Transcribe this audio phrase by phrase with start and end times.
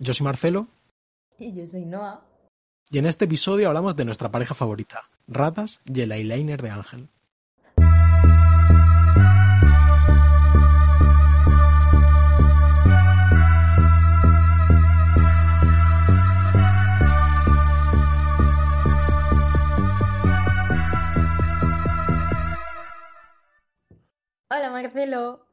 [0.00, 0.66] Yo soy Marcelo.
[1.38, 2.24] Y yo soy Noah.
[2.92, 7.08] Y en este episodio hablamos de nuestra pareja favorita, Ratas y el eyeliner de Ángel.
[24.48, 25.46] Hola Marcelo.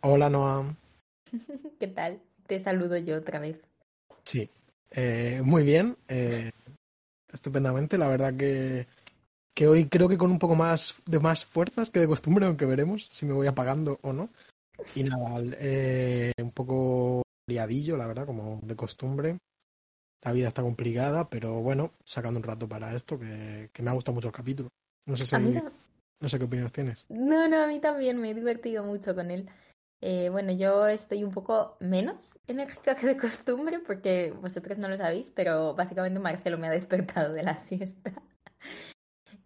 [0.00, 0.74] Hola Noah.
[1.78, 2.20] ¿Qué tal?
[2.48, 3.60] Te saludo yo otra vez.
[4.24, 4.50] Sí,
[4.90, 5.96] eh, muy bien.
[6.08, 6.50] Eh,
[7.32, 7.98] estupendamente.
[7.98, 8.86] La verdad que,
[9.54, 12.66] que hoy creo que con un poco más de más fuerzas que de costumbre, aunque
[12.66, 14.30] veremos si me voy apagando o no.
[14.94, 19.38] Y nada, eh, un poco liadillo, la verdad, como de costumbre.
[20.22, 23.94] La vida está complicada, pero bueno, sacando un rato para esto, que, que me ha
[23.94, 24.68] gustado mucho el capítulo.
[25.06, 27.04] No sé si, no sé qué opiniones tienes.
[27.08, 29.48] no, no, a mí también me he divertido mucho con él.
[30.02, 34.96] Eh, bueno, yo estoy un poco menos enérgica que de costumbre porque vosotros no lo
[34.96, 38.12] sabéis, pero básicamente Marcelo me ha despertado de la siesta.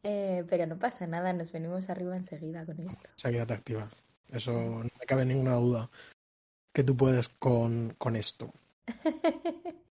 [0.07, 3.09] Eh, pero no pasa nada, nos venimos arriba enseguida con esto.
[3.15, 3.91] Seguida te activas.
[4.31, 5.91] Eso no me cabe ninguna duda
[6.75, 8.53] que tú puedes con, con esto.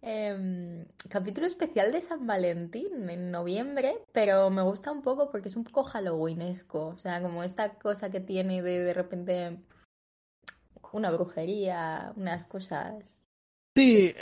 [0.00, 5.56] Em, capítulo especial de San Valentín en noviembre, pero me gusta un poco porque es
[5.56, 9.58] un poco halloweenesco, o sea, como esta cosa que tiene de de repente
[10.92, 13.28] una brujería, unas cosas.
[13.76, 14.14] Sí, eh,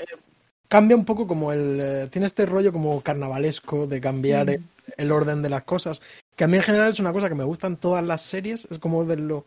[0.69, 1.78] cambia un poco como el...
[1.81, 4.50] eh, tiene este rollo como carnavalesco de cambiar Mm.
[4.50, 4.64] el,
[4.97, 6.03] el orden de las cosas,
[6.34, 8.67] que a mí en general es una cosa que me gusta en todas las series,
[8.70, 9.47] es como de lo,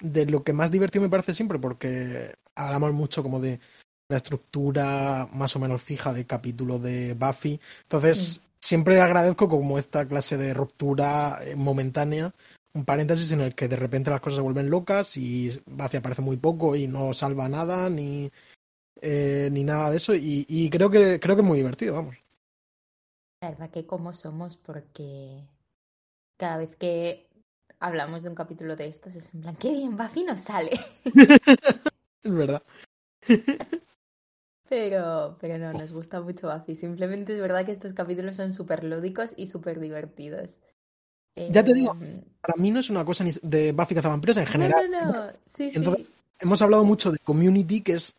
[0.00, 3.60] de lo que más divertido me parece siempre, porque hablamos mucho como de
[4.08, 10.06] la estructura más o menos fija de capítulo de Buffy, entonces siempre agradezco como esta
[10.06, 12.32] clase de ruptura eh, momentánea,
[12.76, 16.22] un paréntesis en el que de repente las cosas se vuelven locas y Buffy aparece
[16.22, 18.30] muy poco y no salva nada, ni
[19.00, 22.16] eh, ni nada de eso y, y creo que creo que es muy divertido vamos
[23.40, 25.42] La verdad que como somos porque
[26.36, 27.28] cada vez que
[27.80, 30.72] hablamos de un capítulo de estos es en plan, qué bien, Buffy nos sale.
[32.22, 32.62] es verdad
[34.68, 36.74] Pero, pero no, nos gusta mucho Buffy.
[36.74, 40.58] Simplemente es verdad que estos capítulos son súper lúdicos y súper divertidos.
[41.36, 44.46] Ya te digo, Em, para mí no es una cosa ni de Buffy cazavampiros en
[44.46, 45.26] general no, no.
[45.54, 45.76] Sí, sí.
[45.78, 46.08] Entonces,
[46.40, 48.16] hemos hablado mucho de Community que es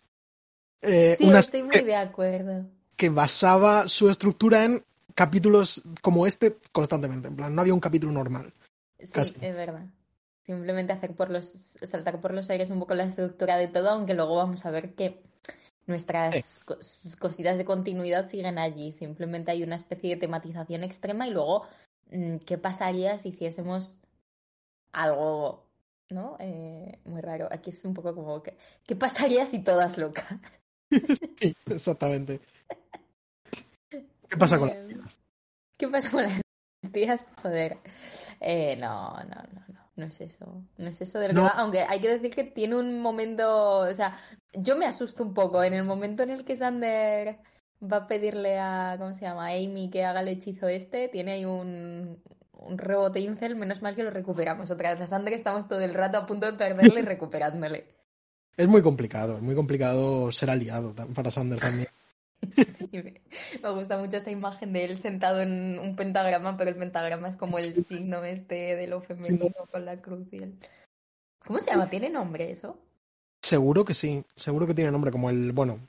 [0.82, 2.66] eh, Sí, una estoy muy de acuerdo.
[2.96, 4.84] que basaba su estructura en
[5.16, 8.54] capítulos como este constantemente en plan no había un capítulo normal
[9.00, 9.34] Sí, Casi.
[9.42, 9.86] es verdad.
[10.46, 11.46] Simplemente hacer por los,
[11.88, 14.94] saltar por los aires un poco la estructura de todo, aunque luego vamos a ver
[14.96, 15.22] que
[15.88, 16.42] nuestras Sí.
[16.66, 18.92] cos- cositas de continuidad siguen allí.
[18.92, 21.64] Simplemente hay una especie de tematización extrema y luego,
[22.46, 23.98] ¿qué pasaría si hiciésemos
[24.92, 25.64] algo,
[26.10, 26.38] ¿no?
[26.40, 27.48] Eh, muy raro.
[27.52, 30.26] Aquí es un poco como, que, ¿qué pasaría si todas locas?
[31.36, 32.40] sí exactamente
[34.30, 34.98] ¿qué pasa con Eh,
[35.78, 36.42] ¿Qué pasa con las
[36.92, 37.34] tías?
[37.42, 37.78] Joder.
[38.40, 39.88] Eh, no, no, no, no.
[39.96, 40.64] No es eso.
[40.78, 41.46] No es eso de lo que No.
[41.46, 41.50] va.
[41.50, 43.80] Aunque hay que decir que tiene un momento.
[43.80, 44.18] O sea,
[44.54, 47.40] yo me asusto un poco en el momento en el que Sander
[47.82, 48.96] va a pedirle a.
[48.98, 49.48] ¿Cómo se llama?
[49.48, 51.08] Amy que haga el hechizo este.
[51.08, 52.22] Tiene ahí un.
[52.60, 55.02] Un rebote incel, menos mal que lo recuperamos otra vez.
[55.02, 57.86] A Sander estamos todo el rato a punto de perderle y recuperándole.
[58.58, 61.88] es muy complicado es muy complicado ser aliado para Sander también
[62.78, 63.22] Sí, me
[63.62, 67.36] me gusta mucho esa imagen de él sentado en un pentagrama, pero el pentagrama es
[67.36, 70.60] como el signo este de lo femenino con la cruz y el...
[71.46, 71.90] ¿Cómo se llama?
[71.90, 72.80] ¿Tiene nombre eso?
[73.48, 75.80] seguro que sí seguro que tiene nombre como el bueno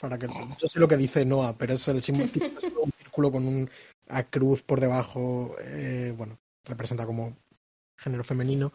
[0.00, 2.30] para que yo sé lo que dice Noah pero es el símbolo
[2.82, 3.70] un círculo con un
[4.08, 7.34] a cruz por debajo eh, bueno representa como
[7.98, 8.72] género femenino.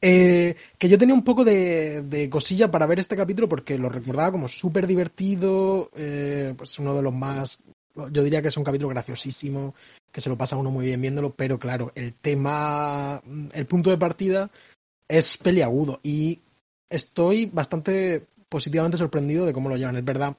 [0.00, 3.88] Eh, que yo tenía un poco de, de cosilla para ver este capítulo porque lo
[3.88, 7.58] recordaba como súper divertido, eh, pues uno de los más,
[7.94, 9.74] yo diría que es un capítulo graciosísimo,
[10.10, 13.22] que se lo pasa uno muy bien viéndolo, pero claro, el tema,
[13.52, 14.50] el punto de partida
[15.06, 16.40] es peliagudo y
[16.90, 19.96] estoy bastante positivamente sorprendido de cómo lo llevan.
[19.96, 20.36] Es verdad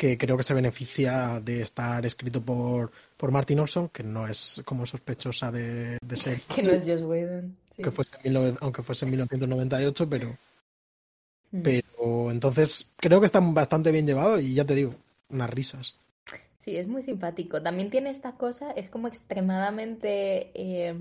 [0.00, 4.62] que creo que se beneficia de estar escrito por, por Martin Olson, que no es
[4.64, 7.54] como sospechosa de, de ser Que no es Joss Whedon.
[7.76, 7.82] sí.
[7.82, 10.36] que fuese en 19 aunque fuese en 1998, pero,
[11.52, 11.62] Mm.
[11.62, 14.94] pero entonces creo que está bastante bien llevado y ya te digo,
[15.30, 15.96] unas risas.
[16.58, 17.60] Sí, es muy simpático.
[17.60, 20.94] También tiene esta cosa, es como extremadamente eh,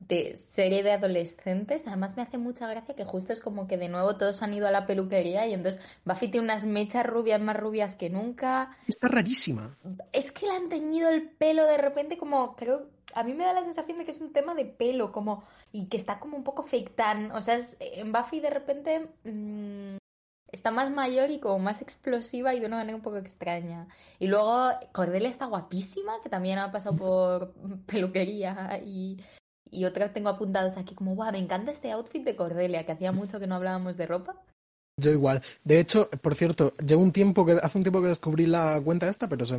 [0.00, 1.86] de serie de adolescentes.
[1.86, 4.66] Además me hace mucha gracia que justo es como que de nuevo todos han ido
[4.66, 8.76] a la peluquería y entonces Buffy tiene unas mechas rubias más rubias que nunca.
[8.86, 9.76] Está rarísima.
[10.12, 13.52] Es que le han teñido el pelo de repente como creo a mí me da
[13.52, 15.42] la sensación de que es un tema de pelo como
[15.72, 19.08] y que está como un poco fake tan, o sea, es, en Buffy de repente
[19.24, 19.96] mmm,
[20.52, 23.88] está más mayor y como más explosiva y de una manera un poco extraña.
[24.18, 27.54] Y luego Cordelia está guapísima, que también ha pasado por
[27.86, 29.18] peluquería y
[29.70, 33.12] y otras tengo apuntadas aquí como, guau, me encanta este outfit de Cordelia, que hacía
[33.12, 34.36] mucho que no hablábamos de ropa.
[34.96, 35.42] Yo igual.
[35.64, 39.08] De hecho, por cierto, llevo un tiempo que hace un tiempo que descubrí la cuenta
[39.08, 39.58] esta, pero se,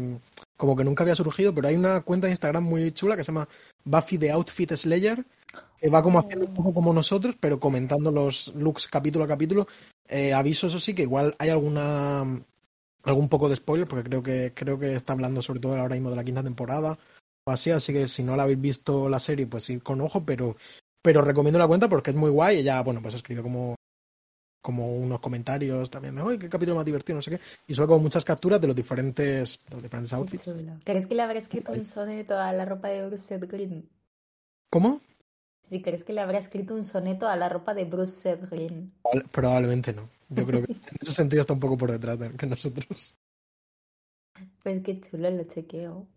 [0.55, 3.31] como que nunca había surgido, pero hay una cuenta de Instagram muy chula que se
[3.31, 3.47] llama
[3.83, 5.25] Buffy the Outfit Slayer,
[5.79, 9.67] que va como haciendo un poco como nosotros, pero comentando los looks capítulo a capítulo.
[10.07, 12.23] Eh, aviso, eso sí, que igual hay alguna
[13.03, 16.11] algún poco de spoiler, porque creo que creo que está hablando sobre todo ahora mismo
[16.11, 16.99] de la quinta temporada
[17.43, 20.23] o así, así que si no la habéis visto la serie, pues ir con ojo,
[20.23, 20.55] pero,
[21.01, 22.59] pero recomiendo la cuenta porque es muy guay.
[22.59, 23.75] Ella, bueno, pues escribe como,
[24.61, 27.39] como unos comentarios también de, qué capítulo más divertido, no sé qué.
[27.67, 30.49] Y sube como muchas capturas de los diferentes, de los diferentes outfits.
[30.83, 33.89] ¿Crees que le habrá escrito un soneto a la ropa de Bruce Green?
[34.69, 35.01] ¿Cómo?
[35.63, 38.93] Si crees que le habrá escrito un soneto a la ropa de Bruce Green.
[39.31, 40.09] Probablemente no.
[40.29, 43.15] Yo creo que en ese sentido está un poco por detrás de que nosotros.
[44.63, 46.07] Pues qué chulo, lo chequeo.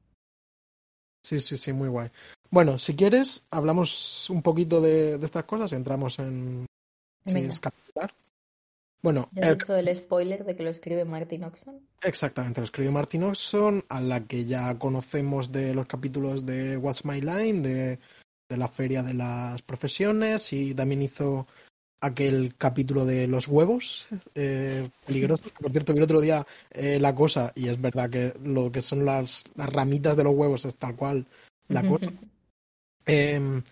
[1.25, 2.11] Sí, sí, sí, muy guay.
[2.51, 6.67] Bueno, si quieres, hablamos un poquito de, de estas cosas y entramos en.
[7.27, 7.51] Sin
[9.03, 9.55] Bueno, ya el...
[9.55, 11.81] hecho el spoiler de que lo escribe Martin Oxon.
[12.03, 17.07] Exactamente, lo escribe Martin Oxon, a la que ya conocemos de los capítulos de What's
[17.07, 17.99] My Line, de,
[18.51, 21.47] de la Feria de las Profesiones, y también hizo
[22.05, 25.51] aquel capítulo de los huevos eh, peligrosos.
[25.53, 28.81] Por cierto, vi el otro día eh, la cosa, y es verdad que lo que
[28.81, 31.27] son las, las ramitas de los huevos es tal cual
[31.69, 32.13] la cosa.
[33.07, 33.63] Eh,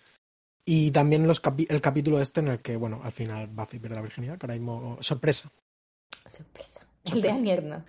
[0.65, 3.97] y también los capi el capítulo este en el que, bueno, al final Buffy pierde
[3.97, 4.99] la virginidad, que ahora mismo.
[5.01, 5.51] Sorpresa.
[6.31, 6.81] Sorpresa.
[7.13, 7.85] El de Anierno.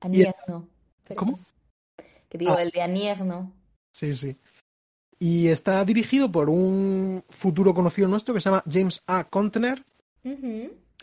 [0.00, 0.68] Anierno.
[1.16, 1.38] ¿Cómo?
[2.28, 2.62] Que digo, ah.
[2.62, 3.52] el de Anierno.
[3.92, 4.36] Sí, sí
[5.18, 9.24] y está dirigido por un futuro conocido nuestro que se llama James A.
[9.24, 9.84] Contener.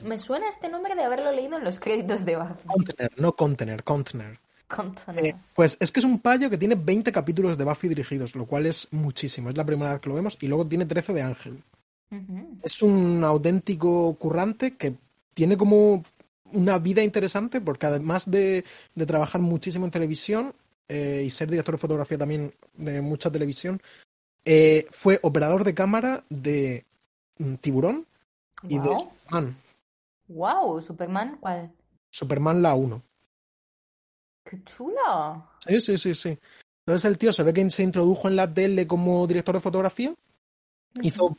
[0.04, 2.68] Me suena este nombre de haberlo leído en los créditos de Buffy.
[2.68, 4.40] Contener, no Contener, Contener.
[4.68, 5.28] Contener.
[5.28, 8.46] Eh, pues es que es un payo que tiene 20 capítulos de Buffy dirigidos, lo
[8.46, 9.50] cual es muchísimo.
[9.50, 11.64] Es la primera vez que lo vemos y luego tiene 13 de Ángel.
[12.62, 14.96] Es un auténtico currante que
[15.34, 16.04] tiene como
[16.52, 18.66] una vida interesante porque además de,
[18.96, 20.54] de trabajar muchísimo en televisión,
[20.94, 23.82] eh, y ser director de fotografía también de mucha televisión,
[24.44, 26.86] eh, fue operador de cámara de
[27.38, 28.06] mm, Tiburón
[28.64, 29.56] y de Superman.
[30.28, 30.82] ¡Wow!
[30.82, 31.72] ¿Superman cuál?
[32.10, 33.02] Superman la 1.
[34.44, 35.48] ¡Qué chulo!
[35.66, 36.38] Sí, sí, sí, sí.
[36.86, 40.14] Entonces el tío se ve que se introdujo en la tele como director de fotografía.
[41.02, 41.38] Hizo.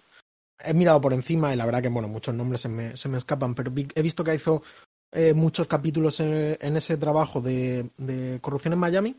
[0.65, 3.19] He mirado por encima y la verdad que, bueno, muchos nombres se me, se me
[3.19, 4.63] escapan, pero he visto que hizo
[5.11, 9.17] eh, muchos capítulos en, en, ese trabajo de, de corrupción en Miami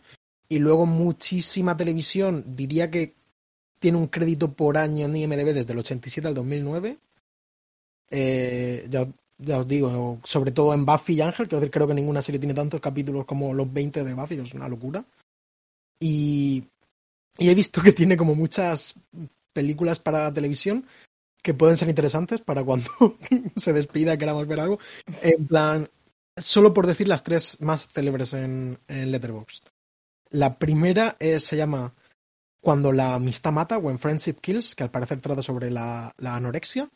[0.54, 3.16] y luego muchísima televisión, diría que
[3.80, 7.00] tiene un crédito por año en IMDB desde el 87 al 2009.
[8.12, 9.08] Eh, ya,
[9.40, 12.54] ya, os digo, sobre todo en Buffy y Ángel, creo, creo que ninguna serie tiene
[12.54, 15.04] tantos capítulos como los 20 de Buffy, es una locura.
[16.00, 16.64] Y,
[17.40, 18.94] y he visto que tiene como muchas
[19.54, 20.86] películas para televisión
[21.42, 22.92] que pueden ser interesantes para cuando
[23.56, 24.78] se despida queramos ver algo.
[25.24, 25.90] En plan,
[26.38, 29.73] solo por decir las tres más célebres en, en Letterboxd.
[30.34, 31.94] La primera se llama
[32.60, 36.90] Cuando la amistad mata, When Friendship Kills, que al parecer trata sobre la, la anorexia.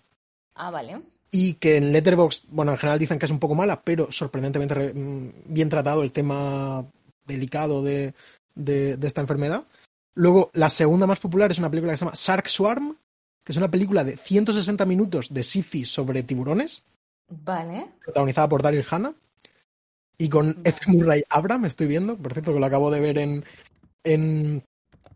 [0.55, 1.01] Ah, vale.
[1.29, 4.91] Y que en Letterboxd, bueno, en general dicen que es un poco mala, pero sorprendentemente
[4.91, 6.83] mm, bien tratado el tema
[7.25, 8.15] delicado de,
[8.55, 9.65] de, de, esta enfermedad.
[10.15, 12.97] Luego, la segunda más popular es una película que se llama Shark Swarm,
[13.43, 16.83] que es una película de 160 minutos de sci-fi sobre tiburones.
[17.29, 17.91] Vale.
[18.03, 19.13] Protagonizada por Daryl Hannah.
[20.17, 20.91] Y con F.
[20.91, 23.45] Murray Abram, estoy viendo, por cierto, que lo acabo de ver en,
[24.03, 24.63] en,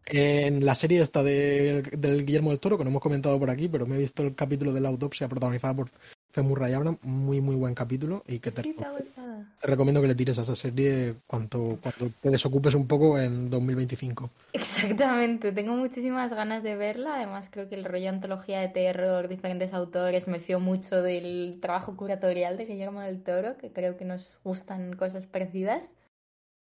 [0.06, 3.68] en la serie esta de, del Guillermo del Toro, que no hemos comentado por aquí,
[3.68, 5.92] pero me he visto el capítulo de la autopsia protagonizada por
[6.32, 6.42] F.
[6.42, 10.40] Murray Abram, muy, muy buen capítulo y que te, te, te, recomiendo que le tires
[10.40, 14.30] a esa serie cuando, cuando te desocupes un poco en 2025.
[14.54, 19.74] Exactamente, tengo muchísimas ganas de verla, además creo que el rollo antología de terror, diferentes
[19.74, 24.40] autores, me fío mucho del trabajo curatorial de Guillermo del Toro, que creo que nos
[24.44, 25.92] gustan cosas parecidas.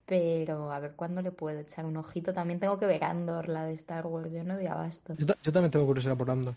[0.07, 2.33] Pero a ver cuándo le puedo echar un ojito.
[2.33, 5.13] También tengo que ver Andor, la de Star Wars, yo no de abasto.
[5.19, 6.55] Yo, yo también tengo curiosidad por Andor.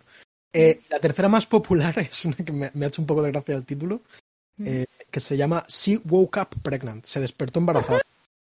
[0.53, 3.31] Eh, la tercera más popular es una que me, me, ha hecho un poco de
[3.31, 4.01] gracia el título,
[4.63, 7.05] eh, que se llama She Woke Up Pregnant.
[7.05, 8.01] Se despertó embarazada.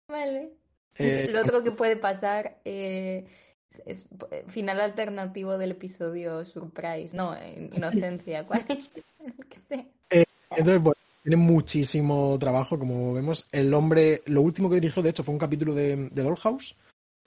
[0.07, 0.49] Vale.
[0.97, 3.25] Eh, Lo otro que puede pasar eh,
[3.71, 4.05] es, es
[4.47, 7.15] final alternativo del episodio Surprise.
[7.15, 8.43] No, eh, Inocencia.
[8.45, 8.91] ¿Cuál es?
[10.51, 13.45] Entonces, bueno, tiene muchísimo trabajo, como vemos.
[13.51, 16.75] El hombre, lo último que dirigió, de hecho, fue un capítulo de, de Dollhouse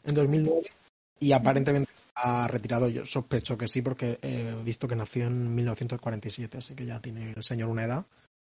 [0.05, 0.71] en 2009
[1.23, 2.89] y aparentemente está retirado.
[2.89, 7.33] Yo sospecho que sí, porque he visto que nació en 1947, así que ya tiene
[7.37, 8.05] el señor una edad.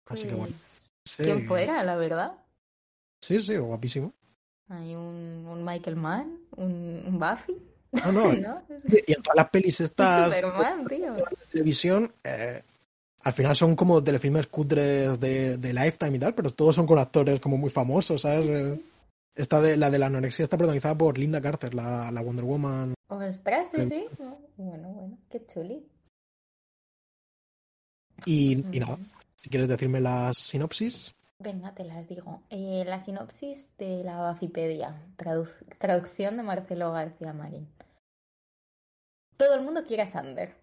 [0.07, 0.53] Así que bueno.
[0.53, 2.33] Pues, sí, ¿Quién fuera, la verdad?
[3.21, 4.15] Sí, sí, guapísimo.
[4.69, 7.57] Hay un, un Michael Mann, un, un Buffy.
[7.91, 8.33] No, no.
[8.35, 8.63] ¿no?
[8.85, 11.15] Y en todas las pelis estas Superman, tío.
[11.15, 12.63] de televisión, eh,
[13.23, 17.01] al final son como telefilmes cutres de, de Lifetime y tal, pero todos son con
[17.01, 18.49] actores como muy famosos, ¿sabes?
[18.49, 18.81] Eh,
[19.35, 22.95] Esta de, la de la anorexia está protagonizada por Linda Carter, la, la Wonder Woman.
[23.09, 24.07] Ostras, sí, sí.
[24.57, 25.87] Bueno, bueno, qué chuli.
[28.27, 28.99] Y, y nada,
[29.37, 31.15] si quieres decirme la sinopsis.
[31.39, 32.43] Venga, te las digo.
[32.51, 37.67] Eh, la sinopsis de la Bafipedia, tradu- traducción de Marcelo García Marín.
[39.39, 40.55] Todo el mundo quiere a Sander.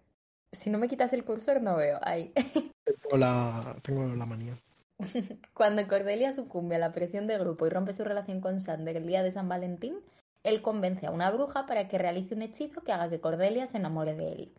[0.52, 1.98] Si no me quitas el cursor, no veo.
[2.02, 2.32] Ahí.
[2.84, 4.56] Tengo la, tengo la manía.
[5.54, 9.06] Cuando Cordelia sucumbe a la presión de grupo y rompe su relación con Sander el
[9.06, 10.00] día de San Valentín,
[10.42, 13.78] él convence a una bruja para que realice un hechizo que haga que Cordelia se
[13.78, 14.54] enamore de él.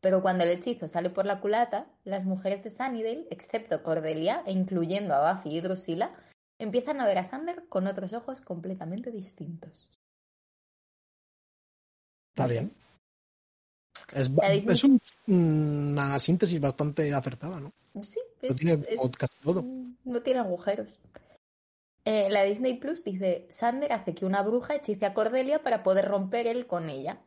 [0.00, 4.52] Pero cuando el hechizo sale por la culata, las mujeres de Sunnydale, excepto Cordelia e
[4.52, 6.10] incluyendo a Buffy y Drusilla,
[6.58, 9.90] empiezan a ver a Sander con otros ojos completamente distintos.
[12.34, 12.74] Está bien.
[14.14, 17.72] Es, un- una síntesis bastante acertada, ¿no?
[18.02, 18.78] Sí, es- tiene
[19.18, 19.64] casi todo.
[20.04, 20.88] No tiene agujeros.
[22.04, 26.08] Eh, la Disney Plus dice, Sander hace que una bruja hechice a Cordelia para poder
[26.08, 27.20] romper él con ella.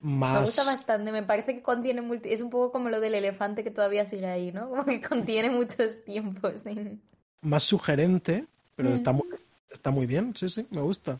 [0.00, 2.32] Me gusta bastante, me parece que contiene multi...
[2.32, 4.68] Es un poco como lo del elefante que todavía sigue ahí, ¿no?
[4.70, 6.54] Como que contiene muchos tiempos.
[6.64, 7.00] ¿sí?
[7.42, 8.94] más sugerente, pero Mm.
[8.94, 9.24] está muy,
[9.70, 11.18] está muy bien, sí, sí, me gusta.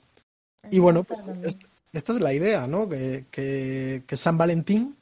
[0.71, 1.21] Y bueno, pues
[1.93, 2.89] esta es la idea, ¿no?
[2.89, 4.99] Que, que, que San Valentín,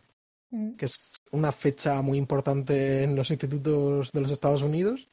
[0.50, 0.76] Mm.
[0.76, 1.00] que es
[1.32, 5.08] una fecha muy importante en los institutos de los Estados Unidos,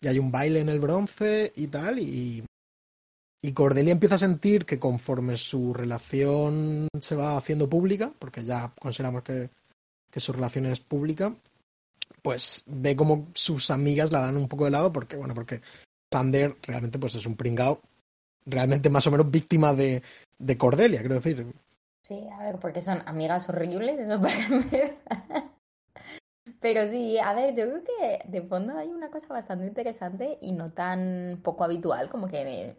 [0.00, 2.44] y hay un baile en el bronce y tal, y,
[3.42, 8.72] y Cordelia empieza a sentir que conforme su relación se va haciendo pública, porque ya
[8.78, 9.50] consideramos que,
[10.10, 11.34] que su relación es pública,
[12.22, 15.62] pues ve como sus amigas la dan un poco de lado, porque, bueno, porque
[16.12, 17.80] Sander realmente pues es un pringao,
[18.46, 20.02] realmente más o menos víctima de,
[20.38, 21.46] de Cordelia, quiero decir.
[22.02, 24.96] Sí, a ver, porque son amigas horribles, eso para empezar.
[26.60, 30.52] Pero sí, a ver, yo creo que de fondo hay una cosa bastante interesante y
[30.52, 32.76] no tan poco habitual, como que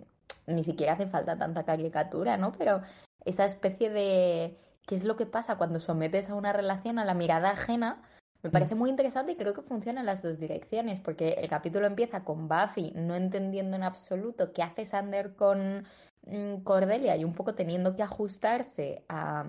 [0.47, 2.51] ni siquiera hace falta tanta caricatura, ¿no?
[2.53, 2.81] Pero
[3.25, 7.13] esa especie de qué es lo que pasa cuando sometes a una relación a la
[7.13, 8.01] mirada ajena,
[8.43, 11.87] me parece muy interesante y creo que funciona en las dos direcciones, porque el capítulo
[11.87, 15.85] empieza con Buffy no entendiendo en absoluto qué hace Sander con
[16.27, 19.45] mm, Cordelia y un poco teniendo que ajustarse a,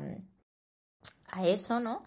[1.29, 2.05] a eso, ¿no?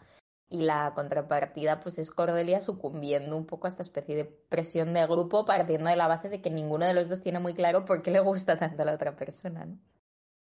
[0.49, 5.05] Y la contrapartida, pues es Cordelia sucumbiendo un poco a esta especie de presión de
[5.05, 8.01] grupo, partiendo de la base de que ninguno de los dos tiene muy claro por
[8.01, 9.77] qué le gusta tanto a la otra persona, ¿no?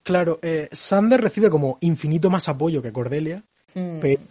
[0.03, 3.43] Claro, eh, Sander recibe como infinito más apoyo que Cordelia,
[3.77, 4.01] Hmm.
[4.01, 4.23] pero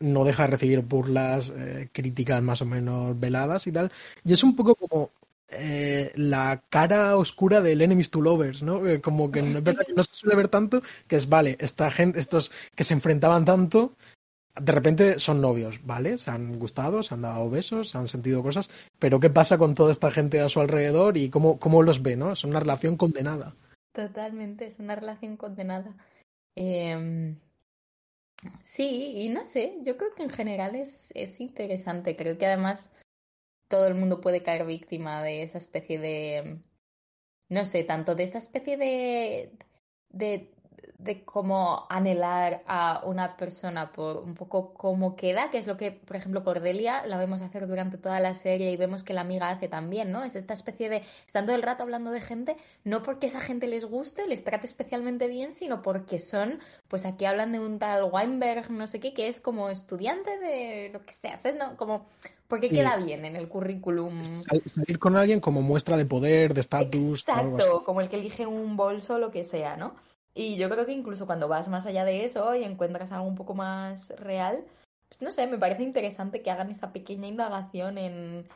[0.00, 3.90] no deja de recibir burlas, eh, críticas más o menos veladas y tal.
[4.24, 5.10] Y es un poco como
[5.48, 8.86] eh, la cara oscura del Enemies to Lovers, ¿no?
[8.86, 11.56] Eh, como que no, es verdad que no se suele ver tanto, que es, vale,
[11.60, 13.94] esta gente, estos que se enfrentaban tanto,
[14.60, 16.18] de repente son novios, ¿vale?
[16.18, 19.74] Se han gustado, se han dado besos, se han sentido cosas, pero ¿qué pasa con
[19.74, 22.32] toda esta gente a su alrededor y cómo, cómo los ve, ¿no?
[22.32, 23.54] Es una relación condenada.
[23.92, 25.94] Totalmente, es una relación condenada.
[26.56, 27.36] Em,
[28.62, 32.16] sí, y no sé, yo creo que en general es, es interesante.
[32.16, 32.90] Creo que además
[33.68, 36.60] todo el mundo puede caer víctima de esa especie de,
[37.48, 39.52] no sé, tanto de esa especie de,
[40.10, 40.53] de,
[41.04, 45.92] de como anhelar a una persona por un poco cómo queda, que es lo que,
[45.92, 49.50] por ejemplo, Cordelia la vemos hacer durante toda la serie y vemos que la amiga
[49.50, 50.24] hace también, ¿no?
[50.24, 53.66] Es esta especie de, están todo el rato hablando de gente, no porque esa gente
[53.66, 56.58] les guste, les trate especialmente bien, sino porque son,
[56.88, 60.90] pues aquí hablan de un tal Weinberg, no sé qué, que es como estudiante de
[60.92, 61.58] lo que sea, ¿sabes?
[61.58, 62.06] No, como,
[62.48, 62.76] porque Sí.
[62.76, 64.22] queda bien en el currículum.
[64.24, 67.28] Sal- Salir con alguien como muestra de poder, de estatus.
[67.28, 69.94] Exacto, como el que elige un bolso o lo que sea, ¿no?
[70.34, 73.36] Y yo creo que incluso cuando vas más allá de eso y encuentras algo un
[73.36, 74.64] poco más real,
[75.08, 78.48] pues no sé, me parece interesante que hagan esa pequeña indagación en...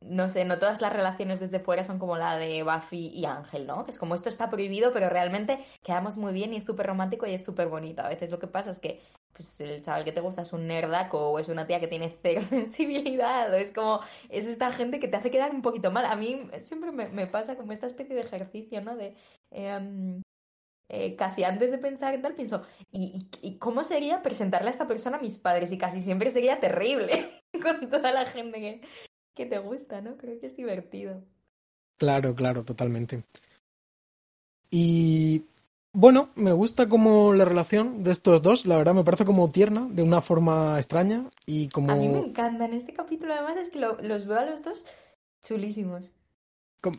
[0.00, 3.66] No sé, no todas las relaciones desde fuera son como la de Buffy y Ángel,
[3.66, 3.84] ¿no?
[3.84, 7.26] Que es como esto está prohibido, pero realmente quedamos muy bien y es súper romántico
[7.26, 8.02] y es súper bonito.
[8.02, 9.00] A veces lo que pasa es que
[9.32, 12.16] pues el chaval que te gusta es un nerdaco o es una tía que tiene
[12.22, 16.04] cero sensibilidad, o es como, es esta gente que te hace quedar un poquito mal.
[16.04, 18.96] A mí siempre me, pasa como esta especie de ejercicio, ¿no?
[18.96, 19.16] De,
[19.50, 20.22] em,
[20.88, 24.86] eh, casi antes de pensar en tal, pienso, ¿y, ¿y, cómo sería presentarle a esta
[24.86, 25.70] persona a mis padres?
[25.70, 28.80] Y casi siempre sería terrible con toda la gente que,
[29.34, 30.16] que te gusta, ¿no?
[30.16, 31.22] Creo que es divertido.
[31.98, 33.22] Claro, claro, totalmente.
[34.70, 35.44] Y
[35.92, 39.88] bueno, me gusta como la relación de estos dos, la verdad me parece como tierna,
[39.90, 41.92] de una forma extraña y como...
[41.92, 44.62] A mí me encanta, en este capítulo además es que lo, los veo a los
[44.62, 44.86] dos
[45.42, 46.10] chulísimos.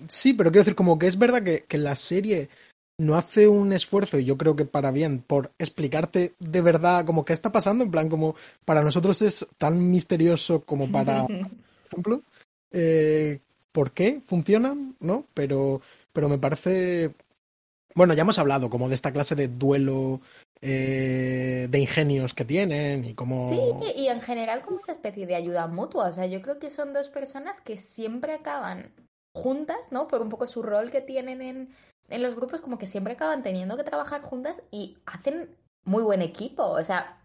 [0.08, 2.50] Sí, pero quiero decir como que es verdad que, que la serie
[3.00, 7.26] no hace un esfuerzo, y yo creo que para bien, por explicarte de verdad como
[7.26, 12.22] qué está pasando, en plan como para nosotros es tan misterioso como para, por ejemplo,
[12.72, 13.40] eh,
[13.72, 15.26] por qué funcionan, ¿no?
[15.34, 15.82] Pero,
[16.14, 17.12] pero me parece
[17.96, 20.22] bueno, ya hemos hablado como de esta clase de duelo
[20.62, 23.50] eh, de ingenios que tienen y como...
[23.50, 26.08] Sí, y en general como esa especie de ayuda mutua.
[26.08, 28.94] O sea, yo creo que son dos personas que siempre acaban
[29.34, 30.08] juntas, ¿no?
[30.08, 31.70] Por un poco su rol que tienen en,
[32.10, 36.22] en los grupos, como que siempre acaban teniendo que trabajar juntas y hacen muy buen
[36.22, 36.64] equipo.
[36.64, 37.20] O sea,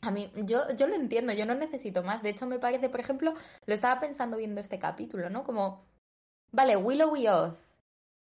[0.00, 2.22] a mí, yo, yo lo entiendo, yo no necesito más.
[2.22, 3.34] De hecho, me parece, por ejemplo,
[3.66, 5.44] lo estaba pensando viendo este capítulo, ¿no?
[5.44, 5.84] Como,
[6.50, 7.56] vale, Willow y Oz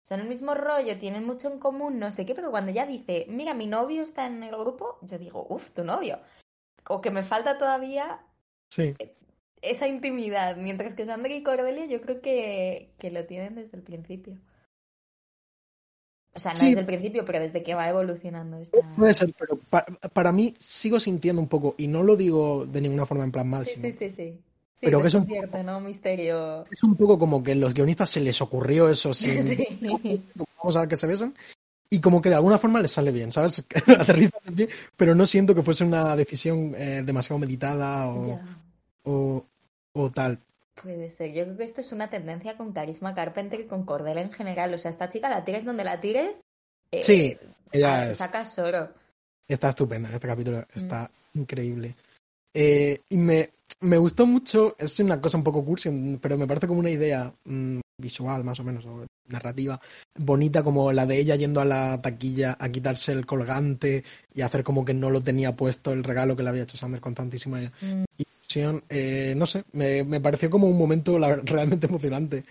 [0.03, 3.25] son el mismo rollo, tienen mucho en común, no sé qué, pero cuando ella dice,
[3.29, 6.19] mira, mi novio está en el grupo, yo digo, uff, tu novio.
[6.89, 8.19] O que me falta todavía
[8.69, 8.95] sí.
[9.61, 13.83] esa intimidad, mientras que Sandra y Cordelia yo creo que, que lo tienen desde el
[13.83, 14.37] principio.
[16.33, 16.67] O sea, no sí.
[16.67, 18.77] desde el principio, pero desde que va evolucionando esta...
[18.95, 22.81] Puede ser, pero para, para, mí sigo sintiendo un poco, y no lo digo de
[22.81, 23.87] ninguna forma en plan mal, sí, sino...
[23.89, 24.33] sí, sí, sí.
[24.81, 25.79] Sí, pero que es un, cierto, ¿no?
[25.79, 26.65] Misterio.
[26.71, 30.23] Es un poco como que a los guionistas se les ocurrió eso sin sí.
[30.57, 31.35] vamos a ver que se besan
[31.93, 33.65] y como que de alguna forma les sale bien, ¿sabes?
[33.99, 38.39] Aterriza bien, pero no siento que fuese una decisión eh, demasiado meditada o,
[39.03, 39.45] o,
[39.91, 40.39] o, tal.
[40.75, 41.33] Puede ser.
[41.33, 44.73] Yo creo que esto es una tendencia con Carisma Carpenter y con Cordela en general.
[44.73, 46.37] O sea, esta chica la tires donde la tires.
[46.91, 47.37] Eh, sí,
[47.71, 48.17] ella es.
[48.17, 48.89] Sacas oro.
[49.47, 50.09] Está estupenda.
[50.13, 51.39] Este capítulo está mm.
[51.39, 51.95] increíble.
[52.53, 55.89] Eh, y me, me gustó mucho, es una cosa un poco cursi,
[56.21, 59.79] pero me parece como una idea mmm, visual más o menos, o narrativa,
[60.15, 64.03] bonita como la de ella yendo a la taquilla a quitarse el colgante
[64.33, 66.99] y hacer como que no lo tenía puesto el regalo que le había hecho Summer
[66.99, 68.03] con tantísima mm.
[68.57, 72.43] Eh, no sé, me, me, pareció como un momento la, realmente emocionante.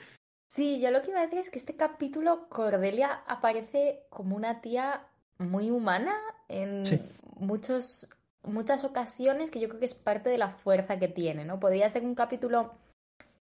[0.48, 4.60] Sí, yo lo que iba a decir es que este capítulo Cordelia aparece como una
[4.60, 5.06] tía
[5.38, 6.14] muy humana
[6.48, 7.00] en sí.
[7.36, 8.08] muchos
[8.42, 11.60] muchas ocasiones que yo creo que es parte de la fuerza que tiene, ¿no?
[11.60, 12.74] Podría ser un capítulo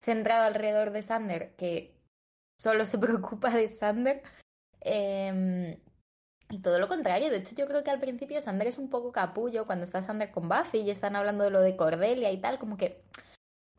[0.01, 1.95] centrado alrededor de Sander que
[2.57, 4.21] solo se preocupa de Sander
[4.81, 5.79] eh,
[6.53, 7.31] y todo lo contrario.
[7.31, 10.29] De hecho, yo creo que al principio Sander es un poco capullo cuando está Sander
[10.29, 13.01] con Buffy y están hablando de lo de Cordelia y tal, como que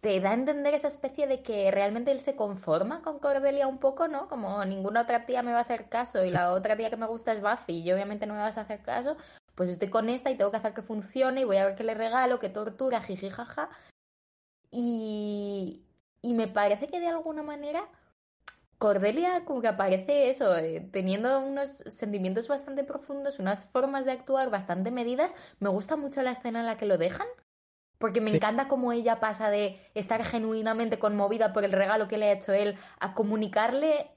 [0.00, 3.78] te da a entender esa especie de que realmente él se conforma con Cordelia un
[3.78, 4.28] poco, ¿no?
[4.28, 7.06] Como ninguna otra tía me va a hacer caso y la otra tía que me
[7.06, 9.16] gusta es Buffy y obviamente no me vas a hacer caso,
[9.54, 11.84] pues estoy con esta y tengo que hacer que funcione y voy a ver qué
[11.84, 13.70] le regalo, qué tortura, jiji, jaja.
[14.72, 15.84] Y,
[16.22, 17.88] y me parece que de alguna manera
[18.78, 24.50] Cordelia como que aparece eso, eh, teniendo unos sentimientos bastante profundos, unas formas de actuar
[24.50, 25.34] bastante medidas.
[25.60, 27.26] Me gusta mucho la escena en la que lo dejan,
[27.98, 28.36] porque me Sí.
[28.36, 32.52] encanta cómo ella pasa de estar genuinamente conmovida por el regalo que le ha hecho
[32.52, 34.10] él a comunicarle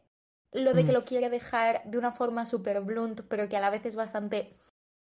[0.52, 0.93] lo de que Mm.
[0.93, 4.58] lo quiere dejar de una forma súper blunt, pero que a la vez es bastante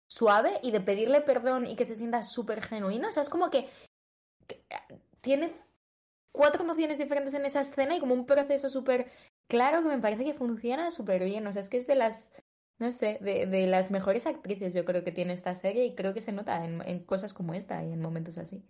[0.08, 3.08] suave y de pedirle perdón y que se sienta súper genuino.
[3.08, 3.68] O sea, es como que,
[4.46, 4.62] que
[5.20, 5.52] tiene
[6.32, 9.10] cuatro emociones diferentes en esa escena y como un proceso súper
[9.52, 11.46] claro que me parece que funciona súper bien.
[11.46, 12.32] O sea, es que es de las,
[12.78, 16.14] no sé, de, de, las mejores actrices yo creo que tiene esta serie y creo
[16.14, 18.64] que se nota en, en cosas como esta y en momentos así.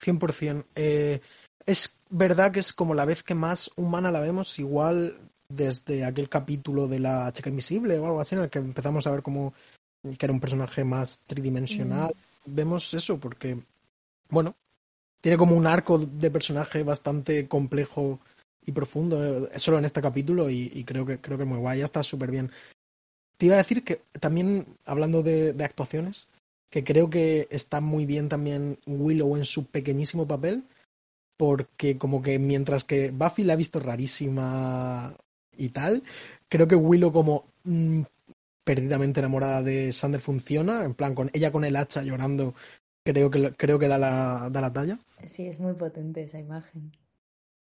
[0.00, 0.66] 100%.
[0.76, 1.20] Eh,
[1.66, 6.28] es verdad que es como la vez que más humana la vemos, igual desde aquel
[6.28, 9.52] capítulo de la chica invisible o algo así, en el que empezamos a ver como
[10.02, 12.14] que era un personaje más tridimensional.
[12.44, 12.54] Mm.
[12.54, 13.58] Vemos eso porque,
[14.28, 14.54] bueno,
[15.20, 18.20] tiene como un arco de personaje bastante complejo
[18.66, 21.84] y profundo, eh, solo en este capítulo, y, creo que creo que muy guay, ya
[21.84, 22.50] está súper bien.
[23.36, 26.28] Te iba a decir que también, hablando de, de, actuaciones,
[26.70, 30.64] que creo que está muy bien también Willow en su pequeñísimo papel,
[31.36, 35.16] porque como que mientras que Buffy la ha visto rarísima
[35.56, 36.02] y tal,
[36.48, 38.02] creo que Willow como mmm,
[38.64, 42.54] perdidamente enamorada de Sander funciona, en plan con ella con el hacha llorando,
[43.04, 44.98] creo que creo que da la, da la talla.
[45.26, 46.92] Sí, es muy potente esa imagen.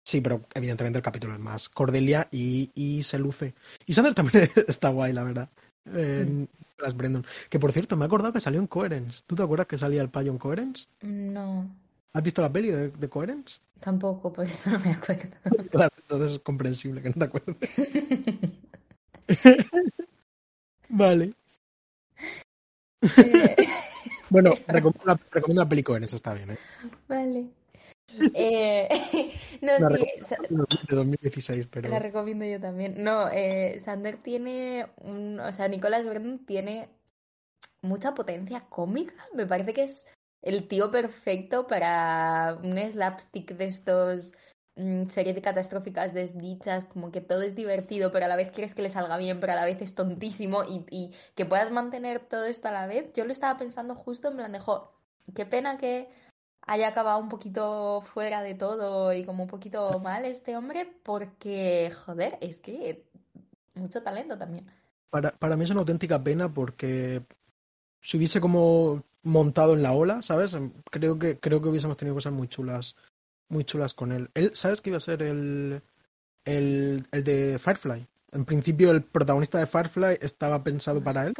[0.04, 3.54] Sí, pero evidentemente el capítulo es más Cordelia y, y se luce.
[3.86, 5.48] Y Sander también está guay, la verdad.
[5.86, 7.24] en las Brandon.
[7.48, 9.22] Que por cierto, me he acordado que salió en Coherence.
[9.26, 10.86] ¿Tú te acuerdas que salía el payo en Coherence?
[11.02, 11.70] No,
[12.14, 13.60] ¿Has visto la peli de, de Coherence?
[13.80, 15.28] tampoco, por eso no me acuerdo.
[15.70, 17.56] Claro, entonces es comprensible que no te acuerdes.
[20.88, 21.34] vale.
[23.16, 23.56] Eh,
[24.28, 26.58] Bueno, recomiendo la, recomiendo la peli Coherence, está bien, ¿eh?
[27.08, 27.50] vale.
[28.34, 28.88] Eh,
[29.60, 30.06] no, La sí,
[30.88, 31.88] de 2016, pero...
[31.88, 33.02] la recomiendo yo también.
[33.02, 36.88] No, eh, Sander tiene un, o sea, Nicolas Brandon tiene
[37.82, 39.14] mucha potencia cómica.
[39.34, 40.06] Me parece que es
[40.42, 44.34] el tío perfecto para un slapstick de estos
[44.76, 48.74] mm, series de catastróficas desdichas, como que todo es divertido, pero a la vez quieres
[48.74, 52.20] que le salga bien, pero a la vez es tontísimo y, y que puedas mantener
[52.20, 53.12] todo esto a la vez.
[53.14, 54.92] Yo lo estaba pensando justo en plan de, jo,
[55.34, 56.08] qué pena que
[56.66, 61.92] haya acabado un poquito fuera de todo y como un poquito mal este hombre, porque,
[62.04, 63.04] joder, es que
[63.74, 64.66] mucho talento también.
[65.10, 67.22] Para, para mí es una auténtica pena porque
[68.00, 70.56] se hubiese como montado en la ola, ¿sabes?
[70.90, 72.96] Creo que, creo que hubiésemos tenido cosas muy chulas,
[73.48, 74.30] muy chulas con él.
[74.34, 75.82] Él, ¿sabes que iba a ser el,
[76.44, 78.06] el, el de Firefly?
[78.32, 81.34] En principio el protagonista de Firefly estaba pensado para él.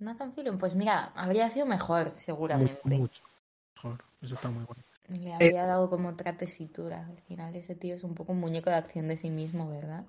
[0.00, 2.80] Nathan Fillion, pues mira, habría sido mejor seguramente.
[2.84, 3.22] mucho
[3.74, 4.07] mejor.
[4.20, 4.82] Eso está muy bueno.
[5.08, 7.06] Le habría dado como otra tesitura.
[7.06, 10.04] Al final ese tío es un poco un muñeco de acción de sí mismo, ¿verdad?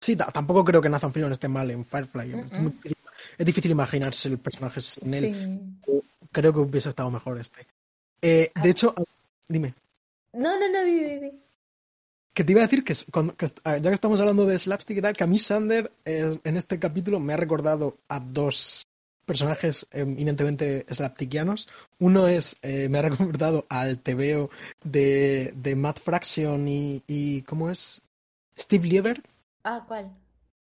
[0.00, 2.32] Sí, ta- tampoco creo que Nathan Fillion esté mal en Firefly.
[2.34, 2.96] Es, muy difícil,
[3.38, 5.78] es difícil imaginarse el personaje sin él.
[5.84, 6.00] Sí.
[6.30, 7.66] Creo que hubiese estado mejor este.
[8.20, 8.62] Eh, Ah.
[8.62, 8.94] de hecho,
[9.48, 9.74] dime.
[10.34, 11.40] No, no, no, vi, vi, vi.
[12.34, 12.92] Que te iba a decir que,
[13.64, 16.56] ah, ya que estamos hablando de slapstick y tal, que a mí Sander eh, en
[16.56, 18.83] este capítulo me ha recordado a dos
[19.24, 21.68] personajes eh, eminentemente slapstickianos.
[21.98, 24.50] Uno es, eh, me ha recordado al TVO
[24.84, 28.02] de, de Matt Fraction y, y ¿cómo es?
[28.58, 29.22] Steve Lieber
[29.64, 30.12] Ah, ¿cuál?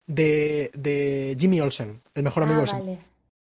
[0.07, 2.79] de, de Jimmy Olsen, el mejor amigo ah, de Sam.
[2.79, 2.93] vale.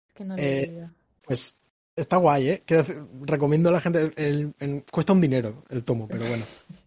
[0.07, 0.89] Es que no lo he Eh.
[1.25, 1.57] Pues
[1.95, 2.63] está guay, ¿eh?
[2.67, 6.45] Decir, recomiendo a la gente, el- el- cuesta un dinero el tomo, pero bueno.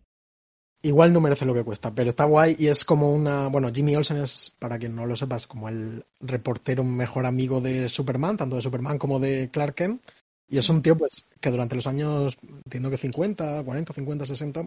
[0.89, 3.49] Igual no merece lo que cuesta, pero está guay y es como una...
[3.49, 7.89] Bueno, Jimmy Olsen es, para quien no lo sepas, como el reportero mejor amigo de
[7.89, 10.03] Superman, tanto de Superman como de Clark Kent.
[10.49, 14.67] Y es un tío, pues, que durante los años, entiendo que 50, 40, 50, 60,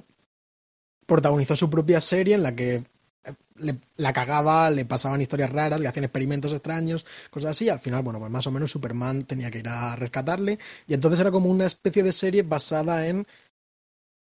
[1.06, 5.80] protagonizó su propia serie en la que eh, le- la cagaba, le pasaban historias raras,
[5.80, 7.70] le hacían experimentos extraños, cosas así.
[7.70, 10.60] al final, bueno, pues más o menos Superman tenía que ir a rescatarle.
[10.88, 13.28] Y entonces era como una especie de serie basada en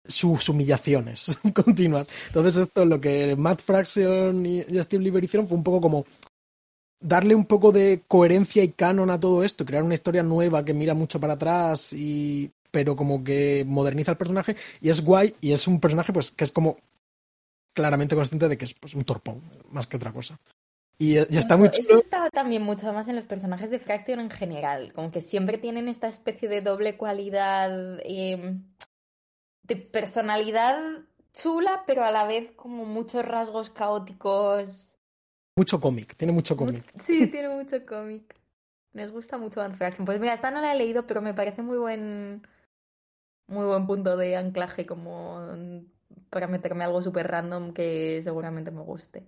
[0.08, 2.08] sus humillaciones continuas.
[2.28, 6.06] Entonces esto, lo que Matt Fraction y Steve Lieber hicieron fue un poco como
[7.00, 10.74] darle un poco de coherencia y canon a todo esto, crear una historia nueva que
[10.74, 15.52] mira mucho para atrás y pero como que moderniza el personaje y es guay y
[15.54, 16.78] es un personaje pues que es como
[17.74, 19.42] claramente consciente de que es pues, un torpón
[19.72, 20.40] más que otra cosa.
[21.00, 22.00] Y, y está Eso- muy Eso chulo.
[22.00, 25.88] está también mucho más en los personajes de Fraction en general, como que siempre tienen
[25.88, 28.56] esta especie de doble cualidad eh,
[29.68, 31.04] de personalidad
[31.34, 34.98] chula, pero a la vez como muchos rasgos caóticos.
[35.56, 36.84] Mucho cómic, tiene mucho cómic.
[37.04, 38.36] Sí, tiene mucho cómic.
[38.94, 39.78] Nos gusta mucho Van.
[40.06, 42.42] Pues mira, esta no la he leído, pero me parece muy buen
[43.48, 45.40] muy buen punto de anclaje como
[46.30, 49.26] para meterme algo súper random que seguramente me guste.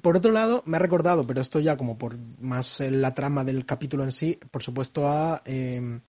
[0.00, 3.66] Por otro lado, me ha recordado, pero esto ya como por más la trama del
[3.66, 6.00] capítulo en sí, por supuesto a eh,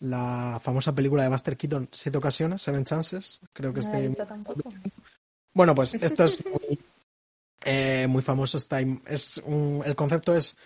[0.00, 4.08] la famosa película de Buster Keaton, Siete ocasiones, Seven Chances, creo que No este...
[4.08, 4.62] visto tampoco.
[5.54, 6.78] Bueno, pues esto es muy,
[7.64, 8.56] eh, muy famoso.
[8.58, 10.56] Está, es un- el concepto es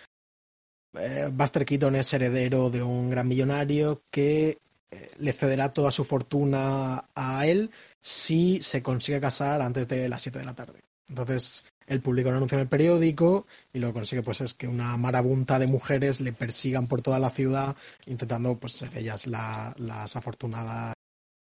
[0.93, 4.57] eh, Buster Keaton es heredero de un gran millonario que
[4.91, 7.69] eh, le cederá toda su fortuna a él
[8.01, 10.79] si se consigue casar antes de las 7 de la tarde.
[11.07, 14.67] Entonces, él publica un anuncio en el periódico y lo que consigue pues es que
[14.67, 17.75] una marabunta de mujeres le persigan por toda la ciudad
[18.05, 20.93] intentando pues ser ellas la- las afortunadas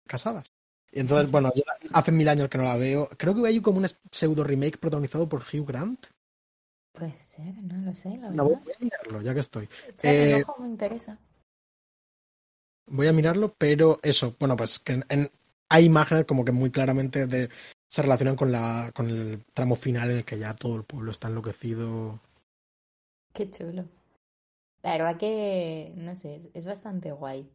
[0.07, 0.47] casadas.
[0.91, 3.11] Y entonces, bueno, yo hace mil años que no la veo.
[3.19, 6.07] Creo que hay como un pseudo remake protagonizado por Hugh Grant.
[6.93, 9.69] Puede ser, no lo sé, la No, voy a mirarlo, ya que estoy.
[10.03, 11.19] Eh, ojo, me interesa.
[12.87, 15.31] Voy a mirarlo, pero eso, bueno, pues que en- en-
[15.69, 17.51] hay imágenes como que muy claramente de,
[17.89, 21.11] se relacionan con, la, con el tramo final en el que ya todo el pueblo
[21.11, 22.21] está enloquecido.
[23.33, 23.87] Qué chulo.
[24.83, 27.51] La verdad que, no sé, es, es bastante guay.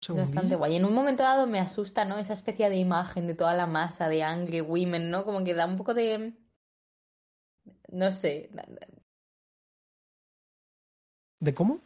[0.00, 0.76] Es bastante guay.
[0.76, 2.18] En un momento dado me asusta, ¿no?
[2.18, 5.24] Esa especie de imagen de toda la masa de Angry Women, ¿no?
[5.24, 6.34] Como que da un poco de...
[7.88, 8.50] No sé.
[11.38, 11.80] ¿De cómo?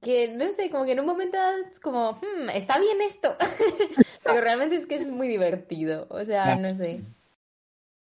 [0.00, 3.36] Que, no sé, como que en un momento es como, hmm, está bien esto.
[4.22, 6.06] Pero realmente es que es muy divertido.
[6.10, 7.00] O sea, no sé.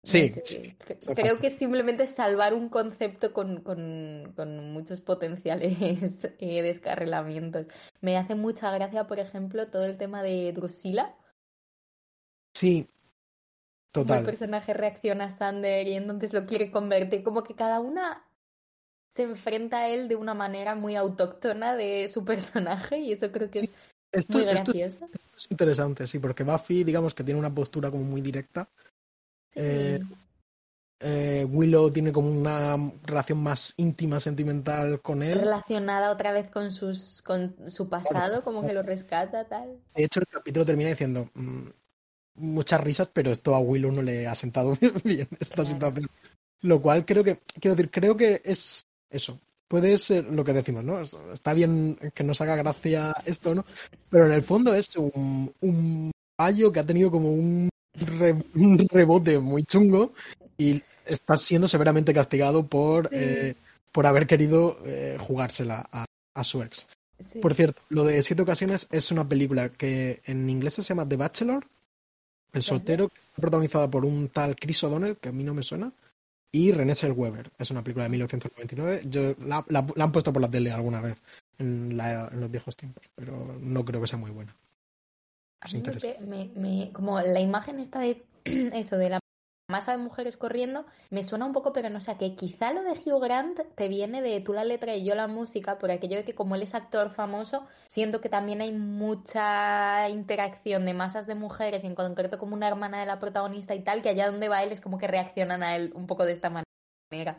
[0.04, 0.76] Sí, No sé, sí.
[1.14, 5.78] Creo que simplemente salvar un concepto con, con- con muchos potenciales
[6.40, 7.68] eh, descarrilamientos.
[8.02, 11.16] Me hace mucha gracia, por ejemplo, todo el tema de Drusilla.
[12.56, 12.88] Sí,
[13.94, 14.26] Cómo el total.
[14.26, 17.24] personaje reacciona a Sander y entonces lo quiere convertir.
[17.24, 18.26] Como que cada una
[19.12, 23.52] se enfrenta a él de una manera muy autóctona de su personaje y eso creo
[23.52, 23.72] que es
[24.12, 25.06] Esto, muy esto gracioso.
[25.36, 28.70] es interesante, sí, porque Buffy, digamos que tiene una postura como muy directa.
[29.50, 29.60] Sí.
[29.60, 30.00] Eh,
[31.04, 35.40] eh, Willow tiene como una relación más íntima, sentimental con él.
[35.40, 39.78] Relacionada otra vez con sus con su pasado, como que lo rescata, tal.
[39.96, 41.68] De hecho, el capítulo termina diciendo mm,
[42.36, 45.70] muchas risas, pero esto a Willow no le ha sentado bien esta Claro.
[45.70, 46.10] situación.
[46.62, 49.40] Lo cual creo que, quiero decir, creo que es eso.
[49.68, 51.00] Puede ser lo que decimos, ¿no?
[51.02, 53.66] Es- Está bien que nos haga gracia esto, ¿no?
[54.10, 58.78] Pero en el fondo es un, un fallo que ha tenido como un, re- un
[58.92, 60.14] rebote muy chungo
[60.58, 63.16] y está siendo severamente castigado por, Sí.
[63.18, 63.56] eh,
[63.92, 66.88] por haber querido eh, jugársela a, a su ex.
[67.32, 67.40] Sí.
[67.40, 71.18] Por cierto, lo de Siete Ocasiones es una película que en inglés se llama The
[71.18, 71.64] Bachelor,
[72.52, 75.64] El Soltero, que está protagonizada por un tal Chris O'Donnell, que a mí no me
[75.64, 75.92] suena,
[76.52, 77.52] y René Zellweger.
[77.58, 79.02] Es una película de 1999.
[79.06, 81.18] Yo, la, la- la han puesto por la tele alguna vez
[81.58, 84.56] en, la- en los viejos tiempos, pero no creo que sea muy buena.
[85.62, 89.20] A mí que me, me- como la imagen está de eso, de la
[89.72, 92.36] masa de mujeres corriendo, me suena un poco, pero no sé a qué.
[92.36, 95.80] Quizá lo de Hugh Grant te viene de tú la letra y yo la música,
[95.80, 100.86] por aquello de que como él es actor famoso, siento que también hay mucha interacción
[100.86, 104.04] de masas de mujeres, y en concreto como una hermana de la protagonista y tal,
[104.04, 106.50] que allá donde va él es como que reaccionan a él un poco de esta
[106.50, 107.38] manera.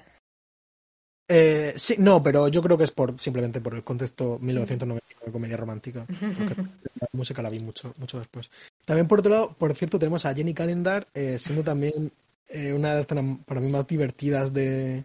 [1.28, 5.32] Eh, sí, no, pero yo creo que es por simplemente por el contexto 1999 de
[5.32, 6.06] comedia romántica.
[6.06, 6.54] Porque
[7.00, 8.50] la música la vi mucho, mucho después.
[8.84, 12.10] También por otro lado, por cierto, tenemos a Jenny Calendar eh, siendo también
[12.48, 13.06] eh, una de las
[13.46, 15.04] para mí más divertidas de,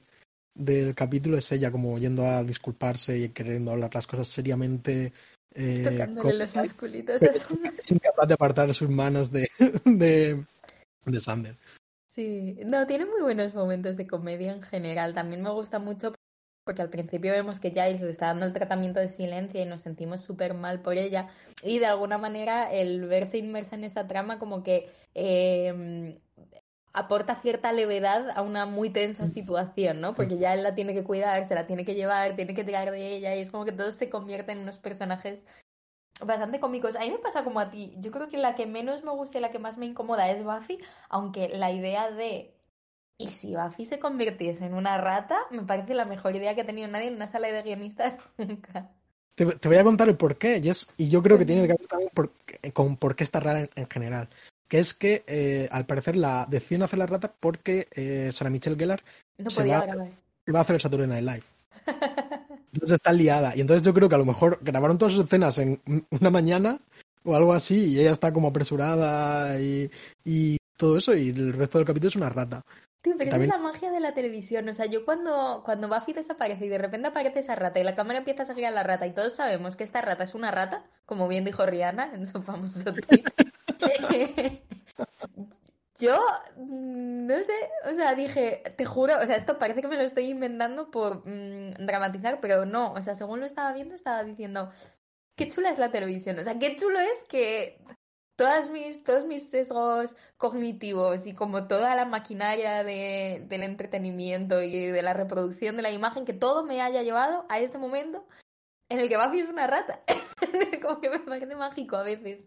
[0.53, 1.37] del capítulo.
[1.37, 5.13] Es ella como yendo a disculparse y queriendo hablar las cosas seriamente.
[5.53, 7.17] eh, Tocándole musculitos.
[7.19, 7.33] pero
[7.77, 9.49] es incapaz de apartar sus manos de,
[9.85, 10.43] de,
[11.05, 11.55] de Sander.
[12.17, 15.13] Sí, no, tiene muy buenos momentos de comedia en general.
[15.13, 16.15] También me gusta mucho
[16.63, 20.21] porque al principio vemos que Giles está dando el tratamiento de silencio y nos sentimos
[20.21, 21.27] súper mal por ella.
[21.61, 26.19] Y de alguna manera el verse inmersa en esta trama como que eh,
[26.91, 30.15] aporta cierta levedad a una muy tensa situación, ¿no?
[30.15, 32.89] Porque ya él la tiene que cuidar, se la tiene que llevar, tiene que tirar
[32.89, 35.45] de ella y es como que todos se convierten en unos personajes
[36.25, 36.95] bastante cómicos.
[36.95, 37.93] A mí me pasa como a ti.
[37.97, 40.43] Yo creo que la que menos me gusta y la que más me incomoda es
[40.43, 42.53] Buffy, aunque la idea de
[43.19, 45.37] ¿y si Buffy se convirtiese en una rata?
[45.51, 48.89] Me parece la mejor idea que ha tenido nadie en una sala de guionistas nunca.
[49.35, 51.73] Te, te voy a contar el porqué, y, es, y yo creo que tiene que
[51.77, 52.31] ver también por-
[52.73, 54.29] con por qué está rara en, en general.
[54.67, 58.75] Que es que eh, al parecer la deciden hacer la rata porque eh, Sarah Michelle
[58.75, 59.03] Gellar
[59.37, 60.09] No Se podía va- grabar.
[60.53, 61.43] va a hacer el Saturday Night Live.
[62.77, 63.55] Entonces está liada.
[63.55, 66.79] Y entonces yo creo que a lo mejor grabaron todas sus escenas en una mañana
[67.23, 69.89] o algo así, y ella está como apresurada y,
[70.23, 72.61] y todo eso, y el resto del capítulo es una rata.
[73.01, 74.69] Tío, pero También- esa es la magia de la televisión.
[74.69, 77.95] O sea, yo cuando, cuando Buffy desaparece y de repente aparece esa rata y la
[77.95, 80.51] cámara empieza a seguir a la rata y todos sabemos que esta rata es una
[80.51, 83.23] rata, como bien dijo Rihanna en su famoso tweet.
[85.99, 86.19] Yo
[86.57, 87.53] mm, no sé,
[87.89, 91.27] o sea, dije, te juro, o sea, esto parece que me lo estoy inventando por
[91.27, 94.71] mm, dramatizar, pero no, o sea, según lo estaba viendo, estaba diciendo,
[95.35, 97.81] qué chula es la televisión, o sea, qué chulo es que
[98.37, 104.87] todas mis, todos mis sesgos cognitivos y como toda la maquinaria de, del entretenimiento y
[104.87, 108.25] de la reproducción de la imagen, que todo me haya llevado a este momento
[108.89, 110.03] en el que Buffy es una rata.
[110.81, 112.45] como que me parece mágico a veces.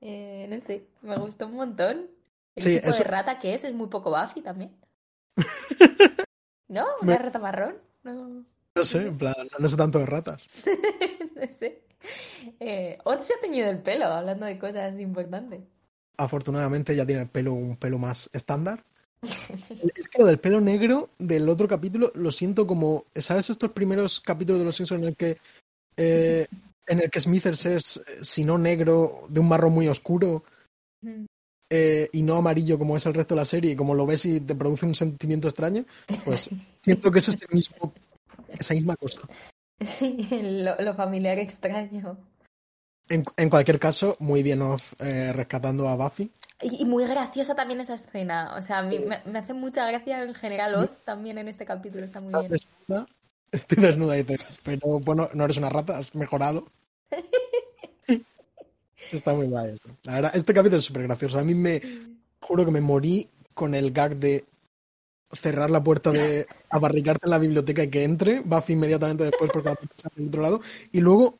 [0.00, 2.10] Eh, no sé, me gustó un montón.
[2.58, 4.76] El Sí, tipo eso- de rata que es, es muy poco Buffy también.
[6.68, 6.86] ¿No?
[7.02, 7.76] Me- ¿Una rata marrón?
[8.02, 8.44] No,
[8.74, 10.42] No sé, en plan, no sé tanto de ratas.
[11.36, 11.82] no sé.
[12.60, 15.60] Eh, Oz se ha teñido el pelo, hablando de cosas importantes.
[16.16, 18.84] Afortunadamente ya tiene el pelo un pelo más estándar.
[19.22, 19.74] Sí.
[19.96, 24.20] Es que lo del pelo negro del otro capítulo lo siento como, ¿sabes estos primeros
[24.20, 25.38] capítulos de Los Simpsons en el que
[25.96, 26.46] eh,
[26.86, 30.44] en el que Smithers es, eh, si no negro, de un marrón muy oscuro
[31.70, 34.24] eh, y no amarillo como es el resto de la serie, y como lo ves
[34.26, 35.84] y te produce un sentimiento extraño?
[36.24, 36.50] Pues
[36.82, 37.92] siento que es ese mismo,
[38.58, 39.20] esa misma cosa.
[39.84, 42.18] Sí, lo, lo familiar extraño.
[43.10, 46.30] En, en cualquier caso, muy bien Oz eh, rescatando a Buffy.
[46.60, 48.54] Y, y muy graciosa también esa escena.
[48.56, 51.64] O sea, a mí me, me hace mucha gracia en general Oz también en este
[51.64, 52.50] capítulo, está muy bien.
[52.50, 53.06] desnuda,
[53.52, 56.66] estoy desnuda y te- pero bueno, no eres una rata, has mejorado.
[59.12, 59.88] Está muy guay eso.
[60.04, 61.38] La verdad, este capítulo es súper gracioso.
[61.38, 61.80] A mí me
[62.40, 64.44] juro que me morí con el gag de
[65.32, 69.68] cerrar la puerta de abarricarte en la biblioteca y que entre, Buffy inmediatamente después porque
[69.68, 70.60] la puerta se abre del otro lado,
[70.92, 71.38] y luego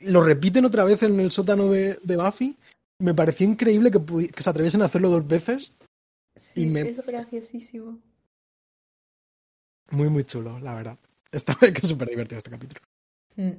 [0.00, 2.56] lo repiten otra vez en el sótano de, de Buffy.
[2.98, 5.72] Me pareció increíble que, que se atreviesen a hacerlo dos veces.
[6.36, 7.98] Sí, Y me- es graciosísimo.
[9.90, 10.98] Muy, muy chulo, la verdad.
[11.30, 12.80] Esta vez que es súper divertido este capítulo.
[13.36, 13.52] Mm.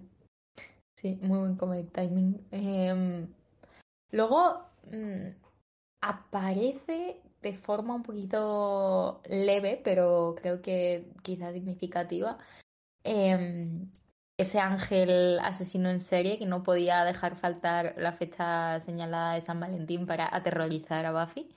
[0.96, 2.40] Sí, muy buen comedic timing.
[2.52, 3.28] Em,
[4.14, 5.30] luego mm,
[6.02, 12.38] aparece de forma un poquito leve, pero creo que quizás significativa,
[13.04, 13.92] em,
[14.38, 19.60] ese ángel asesino en serie que no podía dejar faltar la fecha señalada de San
[19.60, 21.50] Valentín para aterrorizar a Buffy.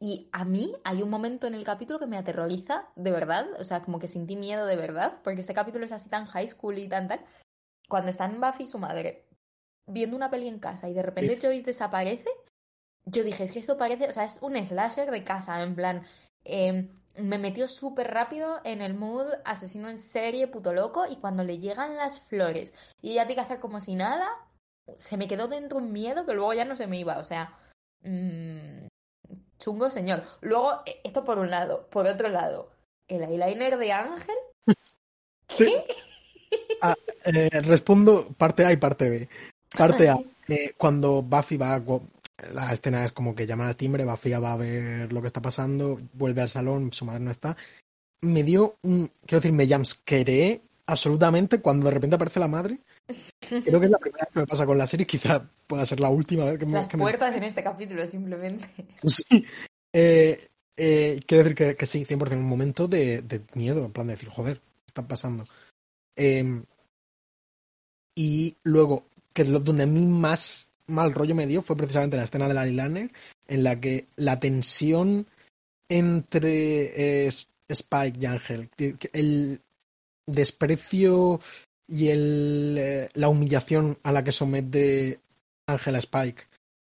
[0.00, 3.64] Y a mí hay un momento en el capítulo que me aterroriza de verdad, o
[3.64, 6.78] sea, como que sentí miedo de verdad, porque este capítulo es así tan high school
[6.78, 7.20] y tan tal.
[7.88, 9.26] Cuando están Buffy y su madre
[9.86, 12.30] viendo una peli en casa y de repente Joyce desaparece,
[13.06, 16.06] yo dije, es que esto parece, o sea, es un slasher de casa, en plan,
[16.44, 21.44] eh, me metió súper rápido en el mood asesino en serie, puto loco, y cuando
[21.44, 24.28] le llegan las flores y ella tiene que hacer como si nada,
[24.96, 27.58] se me quedó dentro un miedo que luego ya no se me iba, o sea,
[28.02, 28.86] mm,
[29.58, 30.24] chungo señor.
[30.40, 32.70] Luego, eh, esto por un lado, por otro lado,
[33.08, 34.36] el eyeliner de Ángel,
[35.56, 35.84] ¿qué?
[36.82, 36.94] Ah,
[37.24, 39.28] eh, respondo parte A y parte B.
[39.76, 40.16] Parte A.
[40.48, 41.82] eh, cuando Buffy va, a-
[42.52, 45.26] la escena es como que llaman al timbre, Buffy ya va a ver lo que
[45.28, 47.56] está pasando, vuelve al salón, su madre no está.
[48.22, 52.78] Me dio un, quiero decir, me jumpscareé absolutamente cuando de repente aparece la madre.
[53.40, 56.00] Creo que es la primera vez que me pasa con la serie, quizá pueda ser
[56.00, 58.68] la última vez que me, Las que me- puertas en este capítulo, simplemente.
[59.04, 59.44] Sí.
[59.92, 64.06] Eh, eh, quiero decir que, que sí, 100% un momento de, de miedo, en plan
[64.08, 65.44] de decir, joder, ¿qué está pasando?
[66.16, 66.62] Eh,
[68.16, 69.04] y luego,
[69.34, 72.72] que donde a mí más mal rollo me dio fue precisamente la escena de Larry
[72.72, 73.12] Lanner,
[73.48, 75.26] en la que la tensión
[75.88, 77.30] entre eh,
[77.68, 78.70] Spike y Ángel,
[79.12, 79.60] el
[80.26, 81.40] desprecio
[81.86, 85.20] y el, eh, la humillación a la que somete
[85.66, 86.44] Ángel a Spike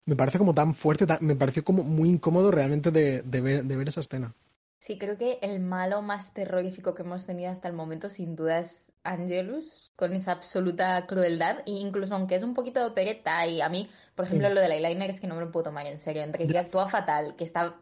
[0.06, 3.90] me parece como tan fuerte, me pareció como muy incómodo realmente de ver, de ver
[3.90, 4.34] esa escena.
[4.80, 8.60] Sí, creo que el malo más terrorífico que hemos tenido hasta el momento, sin duda,
[8.60, 11.60] es Angelus, con esa absoluta crueldad.
[11.66, 14.54] E incluso aunque es un poquito de opereta, y a mí, por ejemplo, Sí.
[14.56, 16.24] lo del eyeliner es que no me lo puedo tomar en serio.
[16.24, 17.76] Entre que actúa fatal, que está.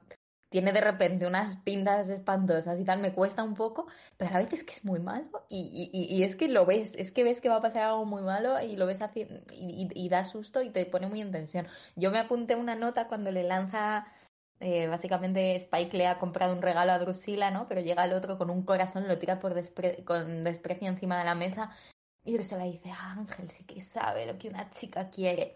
[0.49, 4.60] Tiene de repente unas pintas espantosas y tal, me cuesta un poco, pero a veces
[4.62, 7.41] es que es muy malo y, y- y es que lo ves, es que ves
[7.41, 10.23] que va a pasar algo muy malo y lo ves haciendo y, y- y da
[10.23, 11.67] susto y te pone muy en tensión.
[11.97, 14.07] Yo me apunté una nota cuando le lanza
[14.60, 17.67] eh, básicamente Spike le ha comprado un regalo a Drusilla, ¿no?
[17.67, 21.26] Pero llega el otro con un corazón, lo tira por despre- con desprecio encima de
[21.26, 21.72] la mesa
[22.24, 25.56] y Drusilla dice, "Ah, Ángel sí que sabe lo que una chica quiere.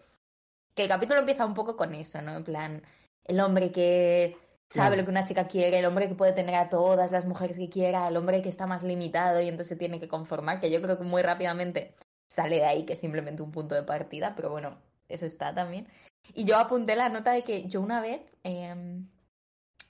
[0.74, 2.36] Que el capítulo empieza un poco con eso, ¿no?
[2.36, 2.82] En plan,
[3.24, 4.36] el hombre que
[4.68, 4.96] sabe Claro.
[4.96, 7.68] lo que una chica quiere, el hombre que puede tener a todas las mujeres que
[7.68, 10.96] quiera, el hombre que está más limitado y entonces tiene que conformar, que yo creo
[10.96, 11.94] que muy rápidamente
[12.26, 14.78] sale de ahí que es simplemente un punto de partida, pero bueno,
[15.10, 15.86] eso está también.
[16.34, 18.74] Y yo apunté la nota de que yo una vez, eh,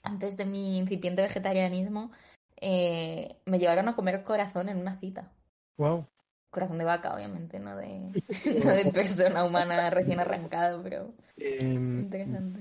[0.01, 2.11] antes de mi incipiente vegetarianismo,
[2.57, 5.31] eh, me llevaron a comer corazón en una cita.
[5.77, 6.07] Wow.
[6.49, 8.11] Corazón de vaca, obviamente, no de,
[8.65, 12.59] no de persona humana recién arrancado, pero Em, interesante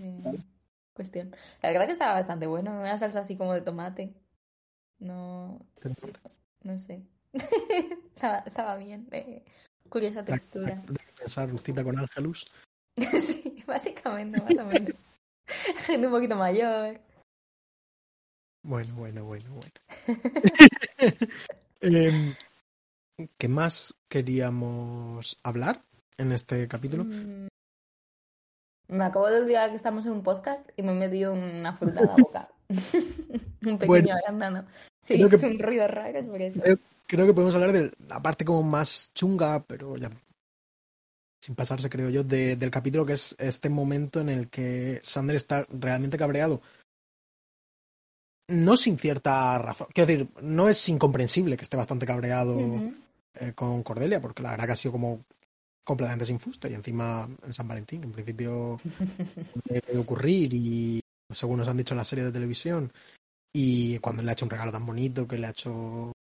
[0.94, 1.34] cuestión.
[1.62, 4.14] La verdad que estaba bastante bueno, una salsa así como de tomate.
[4.98, 5.66] No,
[6.62, 7.02] no sé.
[8.14, 9.44] estaba, estaba bien, eh,
[9.88, 10.82] curiosa textura.
[10.86, 12.46] de pensar cita con Ángelus.
[13.20, 14.94] sí, básicamente, más o menos.
[15.86, 17.00] Gente un poquito mayor.
[18.64, 19.72] Bueno, bueno, bueno, bueno.
[21.80, 22.34] Em,
[23.36, 25.82] ¿Qué más queríamos hablar
[26.16, 27.04] en este capítulo?
[27.04, 27.48] Mm,
[28.88, 32.00] Me acabo de olvidar que estamos en un podcast y me he metido una fruta
[32.02, 32.48] en la boca.
[32.68, 34.64] un pequeño Bueno.
[35.02, 36.60] Sí, que- es un ruido raro, es por eso.
[36.62, 36.78] Creo,
[37.08, 40.08] creo que podemos hablar de la parte como más chunga, pero ya
[41.42, 45.34] sin pasarse, creo yo, de- del capítulo, que es este momento en el que Sander
[45.36, 46.62] está realmente cabreado.
[48.48, 49.88] No sin cierta razón.
[49.94, 52.56] Quiero decir, no es incomprensible que esté bastante cabreado
[53.34, 55.24] eh, con Cordelia, porque la verdad que ha sido como
[55.84, 58.78] completamente sin fuste y encima en San Valentín, que en principio
[59.64, 61.00] debe ocurrir y
[61.32, 62.92] según nos han dicho en la serie de televisión
[63.54, 66.12] y cuando le ha hecho un regalo tan bonito que le ha hecho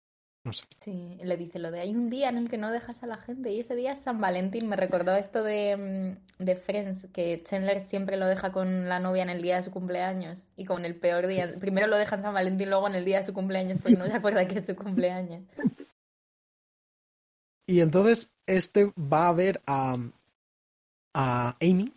[0.43, 3.03] no sé Sí, le dice lo de hay un día en el que no dejas
[3.03, 4.67] a la gente y ese día es San Valentín.
[4.67, 9.23] Me recordó esto de, mm, de Friends, que Chandler siempre lo deja con la novia
[9.23, 11.53] en el día de su cumpleaños y con el peor día.
[11.59, 14.07] Primero lo deja en San Valentín, luego en el día de su cumpleaños porque no
[14.07, 15.43] se acuerda que es su cumpleaños.
[17.67, 19.97] y entonces este va a ver a
[21.13, 21.93] a Amy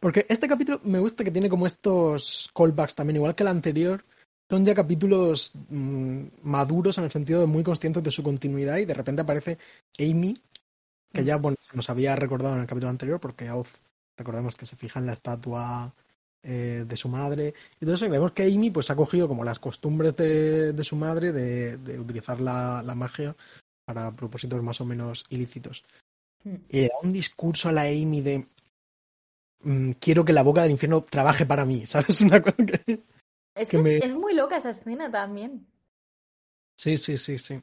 [0.00, 4.04] porque este capítulo me gusta que tiene como estos callbacks también igual que el anterior
[4.52, 8.84] son ya capítulos mm, maduros en el sentido de muy conscientes de su continuidad y
[8.84, 9.56] de repente aparece
[9.98, 10.36] Amy,
[11.10, 13.80] que ya bueno, nos había recordado en el capítulo anterior porque Oz,
[14.14, 15.94] recordemos que se fija en la estatua
[16.42, 17.54] eh, de su madre.
[17.80, 21.32] Y entonces vemos que Amy pues ha cogido como las costumbres de, de su madre
[21.32, 23.34] de, de utilizar la, la, magia
[23.86, 25.82] para propósitos más o menos ilícitos.
[26.44, 26.56] Hmm.
[26.68, 28.46] Y le da un discurso a la Amy de
[29.62, 32.20] mm, quiero que la boca del infierno trabaje para mí, ¿sabes?
[32.20, 33.00] Una cosa que...
[33.54, 35.66] Es que que me- es, muy loca esa escena también.
[36.76, 37.60] Sí, sí, sí, sí.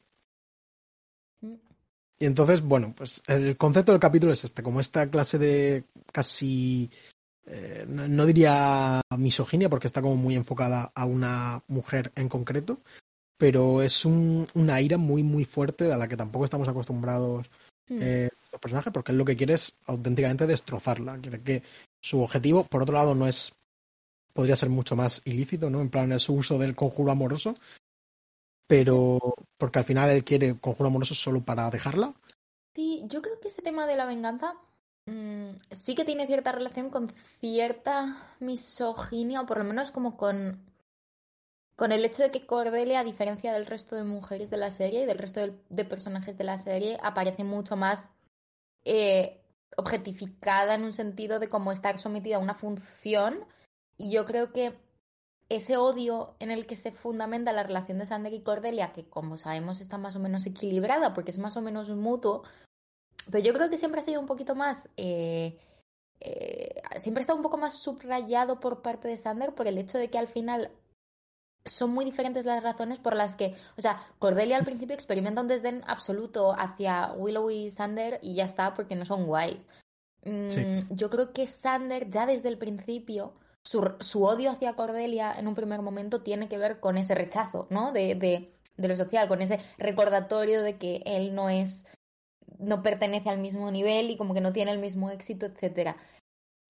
[1.41, 1.55] Mm.
[2.19, 6.91] Y entonces, bueno, pues el concepto del capítulo es este, como esta clase de casi,
[7.45, 12.81] eh, no, no diría misoginia porque está como muy enfocada a una mujer en concreto,
[13.37, 17.49] pero es un, una ira muy, muy fuerte a la que tampoco estamos acostumbrados
[17.89, 17.99] Mm.
[18.01, 21.19] eh, los personajes, porque él lo que quiere es auténticamente destrozarla.
[21.19, 21.63] Quiere que
[21.99, 23.58] su objetivo, por otro lado, no es,
[24.33, 25.81] podría ser mucho más ilícito, ¿no?
[25.81, 27.53] En plan, su uso del conjuro amoroso,
[28.67, 29.19] pero
[29.57, 32.13] porque al final él quiere conjuro amoroso solo para dejarla.
[32.75, 34.53] Sí, yo creo que ese tema de la venganza
[35.07, 40.63] mm, sí que tiene cierta relación con cierta misoginia, o por lo menos como con,
[41.75, 45.03] con el hecho de que Cordelia, a diferencia del resto de mujeres de la serie
[45.03, 48.11] y del resto de, personajes de la serie, aparece mucho más
[48.85, 49.41] eh,
[49.77, 53.45] objetificada en un sentido de como estar sometida a una función.
[53.99, 54.73] Y yo creo que
[55.49, 59.37] ese odio en el que se fundamenta la relación de Sander y Cordelia, que como
[59.37, 62.43] sabemos está más o menos equilibrada porque es más o menos mutuo,
[63.29, 64.89] pero yo creo que siempre ha sido un poquito más...
[64.97, 65.59] eh,
[66.21, 70.09] eh, siempre está un poco más subrayado por parte de Sander por el hecho de
[70.09, 70.71] que al final
[71.65, 75.47] son muy diferentes las razones por las que, o sea, Cordelia al principio experimenta un
[75.47, 79.65] desdén absoluto hacia Willow y Sander y ya está porque no son guays.
[80.23, 80.65] Mm, Sí.
[80.89, 83.33] Yo creo que Sander ya desde el principio,
[83.63, 87.91] su, odio hacia Cordelia en un primer momento tiene que ver con ese rechazo, ¿no?
[87.91, 91.85] De, de, de lo social, con ese recordatorio de que él no es,
[92.57, 95.97] no pertenece al mismo nivel y como que no tiene el mismo éxito, etcétera.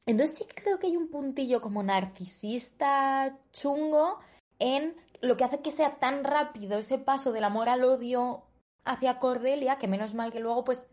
[0.06, 4.20] Entonces sí creo que hay un puntillo como narcisista chungo
[4.58, 8.44] en lo que hace que sea tan rápido ese paso del amor al odio
[8.86, 10.88] hacia Cordelia, que menos mal que luego pues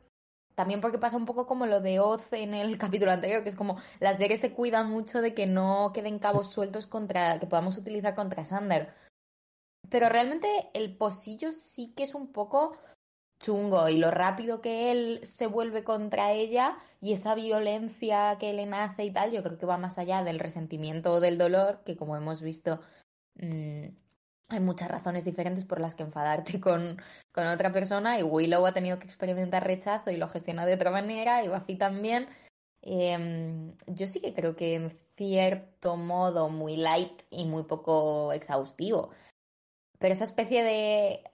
[0.56, 3.56] también porque pasa un poco como lo de Oz en el capítulo anterior, que es
[3.56, 7.76] como las series se cuidan mucho de que no queden cabos sueltos contra que podamos
[7.76, 8.92] utilizar contra Sander.
[9.88, 12.76] Pero realmente el posillo sí que es un poco
[13.38, 18.64] chungo y lo rápido que él se vuelve contra ella y esa violencia que le
[18.64, 21.96] nace y tal, yo creo que va más allá del resentimiento o del dolor, que
[21.96, 22.80] como hemos visto,
[23.34, 23.88] mm,
[24.48, 27.00] hay muchas razones diferentes por las que enfadarte con,
[27.32, 30.90] con otra persona y Willow ha tenido que experimentar rechazo y lo gestiona de otra
[30.90, 32.28] manera y Buffy también.
[32.82, 39.10] Em, yo sí que creo que en cierto modo muy light y muy poco exhaustivo.
[39.98, 41.24] Pero esa especie de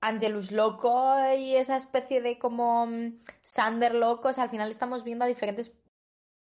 [0.00, 5.28] Angelus loco y esa especie de como mm, Sander locos, al final estamos viendo a
[5.28, 5.72] diferentes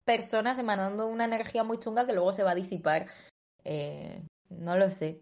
[0.05, 3.07] personas emanando una energía muy chunga que luego se va a disipar.
[3.63, 5.21] Eh, no lo sé.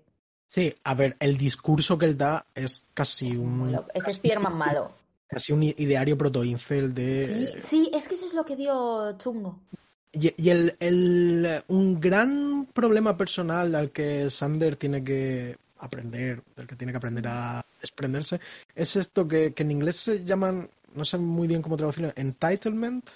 [0.50, 3.80] Sí, a ver, el discurso que él da es casi un,
[4.10, 4.92] Spearman malo.
[5.28, 7.52] casi un ideario protoincel de...
[7.54, 9.60] Sí, sí, es que eso es lo que dio chungo.
[10.12, 16.66] Y, y el, el, un gran problema personal al que Sander tiene que aprender, del
[16.66, 18.42] que tiene que aprender a desprenderse,
[18.74, 23.08] es esto que, que en inglés se llaman, no sé muy bien cómo traducirlo, entitlement.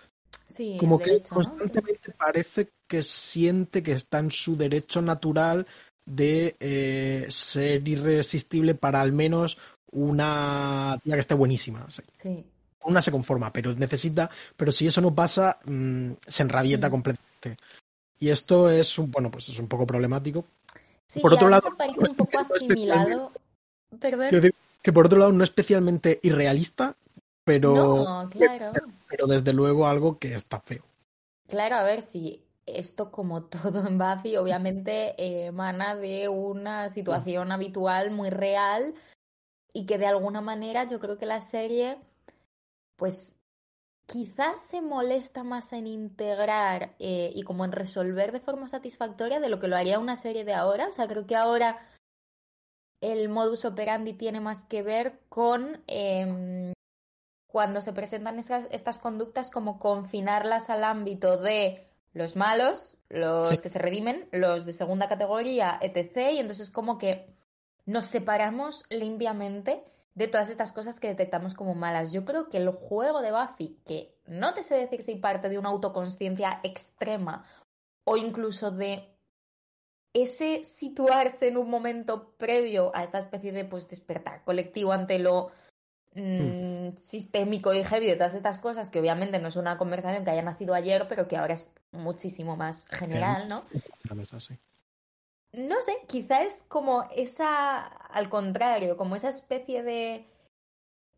[0.55, 1.35] Sí, Como que derecho, ¿no?
[1.37, 5.65] constantemente parece que siente que está en su derecho natural
[6.05, 9.57] de eh, ser irresistible para al menos
[9.91, 11.85] una tía que esté buenísima.
[12.21, 12.45] Sí.
[12.85, 16.91] una se conforma, pero necesita, pero si eso no pasa, mm, se enrabieta Mm.
[16.91, 17.57] completamente.
[18.19, 20.43] Y esto es un, bueno, pues es un poco problemático.
[21.05, 23.31] Sí, Por otro lado, parece un poco asimilado.
[24.81, 26.95] Que por otro lado no especialmente irrealista,
[27.45, 27.73] pero,
[28.03, 28.71] No, claro.
[29.07, 30.83] pero desde luego algo que está feo.
[31.47, 37.51] Claro, a ver si esto, como todo en Buffy, obviamente eh, emana de una situación
[37.51, 38.93] habitual muy real
[39.73, 41.97] y que de alguna manera yo creo que la serie,
[42.95, 43.35] pues
[44.05, 49.49] quizás se molesta más en integrar eh, y como en resolver de forma satisfactoria de
[49.49, 50.87] lo que lo haría una serie de ahora.
[50.87, 51.79] O sea, creo que ahora
[53.01, 56.73] el modus operandi tiene más que ver con em,
[57.47, 63.57] cuando se presentan estas, estas conductas como confinarlas al ámbito de los malos, los Sí.
[63.57, 66.31] que se redimen, los de segunda categoría, etc.
[66.33, 67.27] Y entonces como que
[67.85, 69.83] nos separamos limpiamente
[70.15, 72.11] de todas estas cosas que detectamos como malas.
[72.11, 75.57] Yo creo que el juego de Buffy, que no te sé decir si parte de
[75.57, 77.45] una autoconsciencia extrema
[78.05, 79.09] o incluso de
[80.13, 85.51] ese situarse en un momento previo a esta especie de pues despertar colectivo ante lo
[86.15, 90.31] mm, sistémico y heavy de todas estas cosas, que obviamente no es una conversación que
[90.31, 93.63] haya nacido ayer, pero que ahora es muchísimo más general, ¿no?
[95.53, 100.25] No sé, quizá es como esa, al contrario, como esa especie de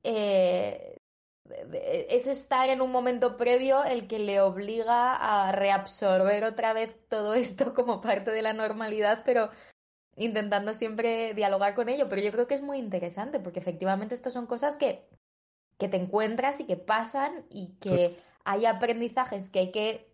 [0.04, 0.98] eh,
[2.10, 7.34] es estar en un momento previo el que le obliga a reabsorber otra vez todo
[7.34, 9.52] esto como parte de la normalidad, pero
[10.16, 12.08] intentando siempre dialogar con ello.
[12.10, 15.08] Pero yo creo que es muy interesante porque efectivamente esto son cosas que,
[15.78, 20.10] que te encuentras y que pasan y que hay aprendizajes que hay que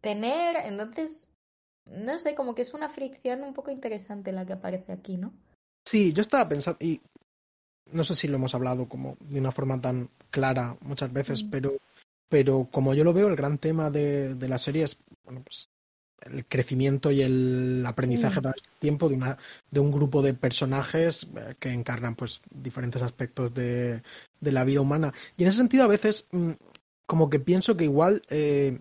[0.00, 0.56] tener.
[0.64, 1.28] Entonces,
[1.86, 5.32] no sé, como que es una fricción un poco interesante la que aparece aquí, ¿no?
[5.84, 7.00] Sí, yo estaba pensando, y
[7.86, 11.50] no sé si lo hemos hablado como de una forma tan clara muchas veces, mm.
[11.50, 11.72] pero,
[12.28, 15.68] pero como yo lo veo, el gran tema de, de la serie es bueno, pues,
[16.22, 19.38] el crecimiento y el aprendizaje a través del tiempo de, una,
[19.70, 24.02] de un grupo de personajes eh, que encarnan pues diferentes aspectos de,
[24.40, 25.12] de, la vida humana.
[25.36, 26.52] Y en ese sentido, a veces, mm,
[27.06, 28.78] como que pienso que igual eh,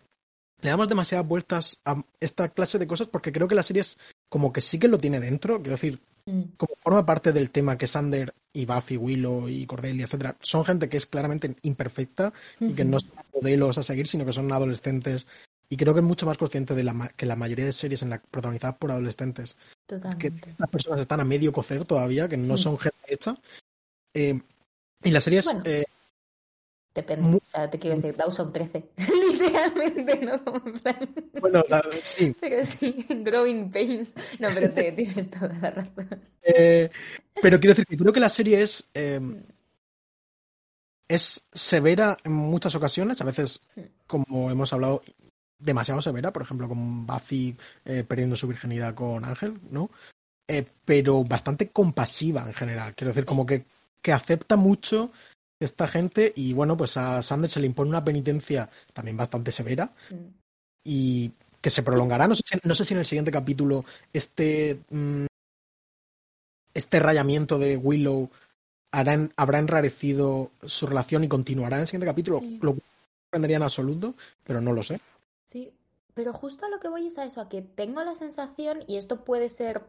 [0.61, 3.97] le damos demasiadas vueltas a esta clase de cosas porque creo que la serie es
[4.29, 5.61] como que sí que lo tiene dentro.
[5.61, 6.41] Quiero decir, Mm.
[6.57, 10.87] como forma parte del tema que Sander y Buffy, Willow y Cordelia, etcétera, son gente
[10.87, 15.25] que es claramente imperfecta y que no son modelos a seguir, sino que son adolescentes.
[15.69, 18.09] Y creo que es mucho más consciente de la que la mayoría de series en
[18.09, 19.55] la protagonizadas por adolescentes.
[20.17, 22.57] Que las personas están a medio cocer todavía, que no mm.
[22.57, 23.37] son gente hecha.
[24.13, 24.39] Eh,
[25.03, 25.85] y la serie es eh,
[26.93, 27.37] Depende.
[27.37, 28.89] O sea, te quiero decir, Dawson 13.
[29.31, 30.41] Literalmente, ¿no?
[31.39, 31.63] Bueno,
[32.01, 32.35] sí.
[32.41, 34.09] Pero sí, Growing Pains.
[34.39, 36.21] No, pero te tienes toda la razón.
[36.41, 36.89] Eh,
[37.41, 38.89] pero quiero decir que creo que la serie es.
[38.93, 39.19] Eh,
[41.07, 43.61] es severa en muchas ocasiones, a veces,
[44.05, 45.01] como hemos hablado,
[45.59, 47.55] demasiado severa, por ejemplo, con Buffy
[47.85, 49.89] eh, perdiendo su virginidad con Ángel, ¿no?
[50.83, 52.95] pero bastante compasiva en general.
[52.95, 53.65] Quiero decir, como que,
[54.01, 55.11] que acepta mucho
[55.59, 59.91] esta gente y bueno, pues a Sanders se le impone una penitencia también bastante severa
[60.83, 61.31] y
[61.61, 62.27] que se prolongará.
[62.27, 65.25] No sé, si, no sé si en el siguiente capítulo este, mm,
[66.73, 68.29] este rayamiento de Willow
[68.91, 72.81] habrá enrarecido su relación y continuará en el siguiente capítulo, lo que
[73.25, 74.99] sorprendería en absoluto, pero no lo sé.
[75.49, 75.73] Sí,
[76.13, 78.97] pero justo a lo que voy es a eso, a que tengo la sensación, y
[78.97, 79.83] esto puede ser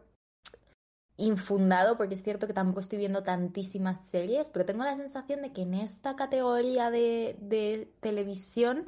[1.17, 5.53] infundado, porque es cierto que tampoco estoy viendo tantísimas series, pero tengo la sensación de
[5.53, 8.87] que en esta categoría de, de televisión,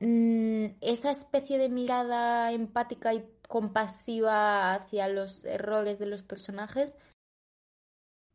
[0.00, 6.96] mmm, esa especie de mirada empática y compasiva hacia los errores de los personajes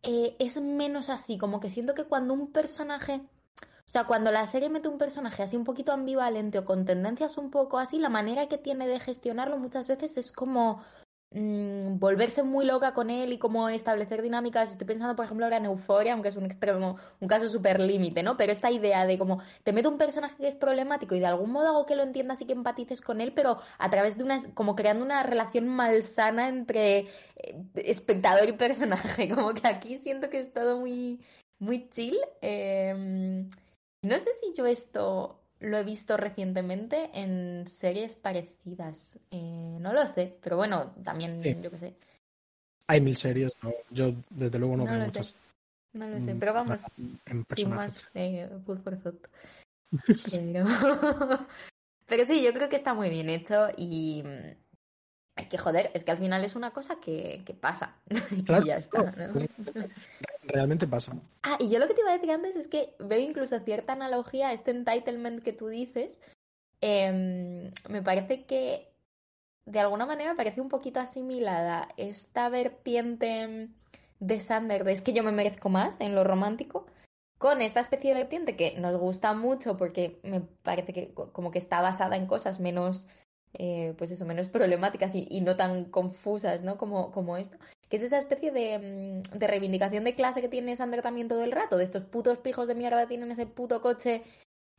[0.04, 3.22] eh, es menos así, como que siento que cuando un personaje,
[3.94, 7.52] sea, cuando la serie mete un personaje así un poquito ambivalente o con tendencias un
[7.52, 10.82] poco así, la manera que tiene de gestionarlo muchas veces es como
[11.36, 14.70] Mm, volverse muy loca con él y cómo establecer dinámicas.
[14.70, 18.22] Estoy pensando, por ejemplo, ahora en Euforia, aunque es un extremo, un caso súper límite,
[18.22, 18.38] ¿no?
[18.38, 21.52] Pero esta idea de como te meto un personaje que es problemático y de algún
[21.52, 24.40] modo hago que lo entiendas y que empatices con él, pero a través de una,
[24.54, 29.28] como creando una relación malsana entre eh, espectador y personaje.
[29.34, 31.20] Como que aquí siento que es todo muy,
[31.58, 32.18] muy chill.
[32.42, 33.50] Em,
[34.04, 39.18] no sé si yo esto lo he visto recientemente en series parecidas.
[39.32, 41.96] Eh, no lo sé, pero bueno, también yo qué sé.
[42.88, 43.54] Hay mil series,
[43.90, 45.38] yo desde luego no, veo muchas.
[45.94, 46.82] No lo sé, mm, pero vamos,
[47.56, 49.28] sin más eh, thought.
[50.52, 50.66] pero...
[52.08, 54.24] pero sí, yo creo que está muy bien hecho y
[55.36, 57.96] hay que joder, es que al final es una cosa que, que pasa.
[58.32, 59.12] y ya está.
[59.12, 59.34] ¿no?
[60.46, 61.14] Realmente pasa.
[61.44, 63.94] Ah, y yo lo que te iba a decir antes es que veo incluso cierta
[63.94, 66.22] analogía a este entitlement que tú dices.
[66.82, 68.92] Em, me parece que
[69.66, 73.70] de alguna manera parece un poquito asimilada esta vertiente
[74.20, 76.86] de Sander de es que yo me merezco más en lo romántico
[77.38, 81.60] con esta especie de vertiente que nos gusta mucho porque me parece que como que
[81.60, 83.08] está basada en cosas menos
[83.54, 86.78] eh, pues eso, menos problemáticas y, y, no tan confusas, ¿no?
[86.78, 87.58] Como, como esto.
[87.94, 91.44] Que es esa especie de, mm, de, reivindicación de clase que tiene Sander también todo
[91.44, 94.24] el rato, de estos putos pijos de mierda que tienen ese puto coche.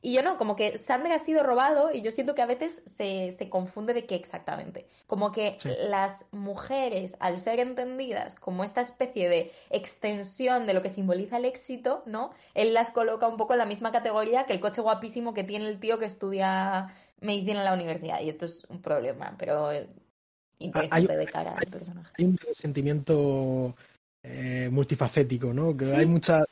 [0.03, 2.83] Y yo no, como que Sander ha sido robado y yo siento que a veces
[2.87, 4.89] se, se confunde de qué exactamente.
[5.07, 5.59] Como que
[5.89, 11.45] las mujeres, al ser entendidas como esta especie de extensión de lo que simboliza el
[11.45, 12.33] éxito, ¿no?
[12.55, 15.69] Él las coloca un poco en la misma categoría que el coche guapísimo que tiene
[15.69, 19.71] el tío que estudia medicina en la universidad y esto es un problema, pero
[20.59, 22.13] interesante de cara al personaje.
[22.19, 23.75] Hay un sentimiento
[24.23, 25.77] eh, multifacético, ¿no?
[25.77, 26.45] Que hay muchas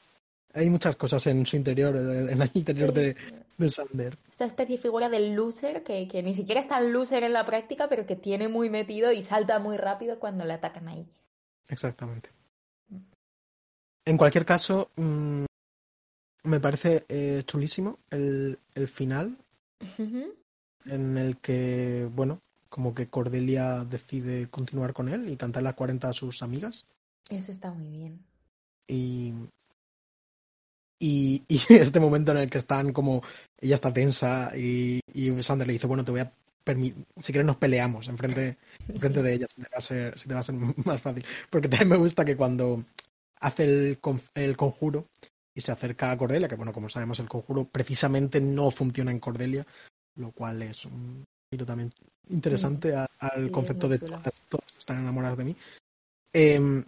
[0.55, 3.17] hay muchas cosas en su interior, en el interior de,
[3.57, 4.19] de Sander.
[4.31, 7.47] Esa especie de figura del loser que, que ni siquiera es tan loser en la
[7.47, 11.07] práctica, pero que tiene muy metido y salta muy rápido cuando le atacan ahí.
[11.69, 12.29] Exactamente.
[14.05, 15.45] En cualquier caso, mmm,
[16.43, 19.39] me parece eh, chulísimo el, el final,
[20.85, 22.41] en el que, bueno,
[22.73, 26.87] como que Cordelia decide continuar con él y cantar las 40 a sus amigas.
[27.29, 28.25] Eso está muy bien.
[28.89, 29.35] Y,
[30.99, 33.23] y, y este momento en el que están como,
[33.61, 36.33] ella está tensa y, y Sander le dice, bueno, te voy a
[36.65, 38.57] permitir, si quieres nos peleamos enfrente,
[38.89, 40.55] enfrente de ella, si te, va a ser, si te va a ser
[40.87, 41.27] más fácil.
[41.51, 42.87] Porque también me gusta que cuando
[43.39, 44.01] hace el,
[44.33, 45.09] el conjuro
[45.55, 49.21] y se acerca a Cordelia, que bueno, como sabemos el conjuro precisamente no funciona en
[49.21, 49.67] Cordelia,
[50.15, 51.27] lo cual es un
[51.59, 51.91] también
[52.29, 55.57] interesante a- al concepto de todas, todas están enamoradas de mí.
[56.33, 56.85] Em,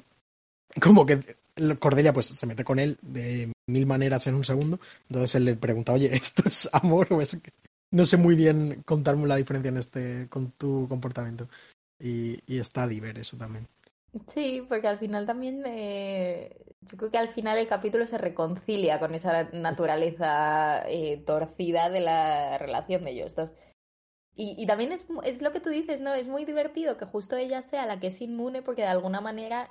[0.81, 1.37] como que
[1.79, 5.57] Cordelia pues se mete con él de mil maneras en un segundo, entonces él le
[5.57, 7.53] pregunta, oye, ¿esto es amor o es que-?"
[7.93, 11.49] No sé muy bien contarme la diferencia en este con tu comportamiento.
[12.01, 13.69] Y, y está diver eso también.
[14.29, 18.99] Sí, porque al final también, eh, yo creo que al final el capítulo se reconcilia
[18.99, 23.55] con esa naturaleza eh, torcida de la relación de ellos dos.
[24.37, 26.13] Y, y también es, es lo que tú dices, ¿no?
[26.15, 29.71] Es muy divertido que justo ella sea la que es inmune porque de alguna manera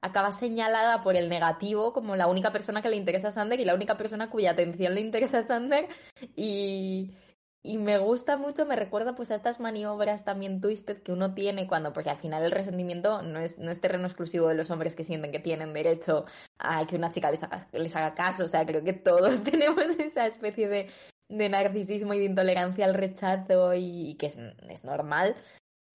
[0.00, 3.64] acaba señalada por el negativo como la única persona que le interesa a Sander y
[3.64, 5.88] la única persona cuya atención le interesa a Sander.
[6.36, 7.14] Y,
[7.62, 11.66] y me gusta mucho, me recuerda pues a estas maniobras también twisted que uno tiene
[11.66, 14.96] cuando, porque al final el resentimiento no es, no es terreno exclusivo de los hombres
[14.96, 16.24] que sienten que tienen derecho
[16.58, 18.46] a que una chica les haga, les haga caso.
[18.46, 20.88] O sea, creo que todos tenemos esa especie de,
[21.30, 25.36] de narcisismo y de intolerancia al rechazo y, y que es, es normal.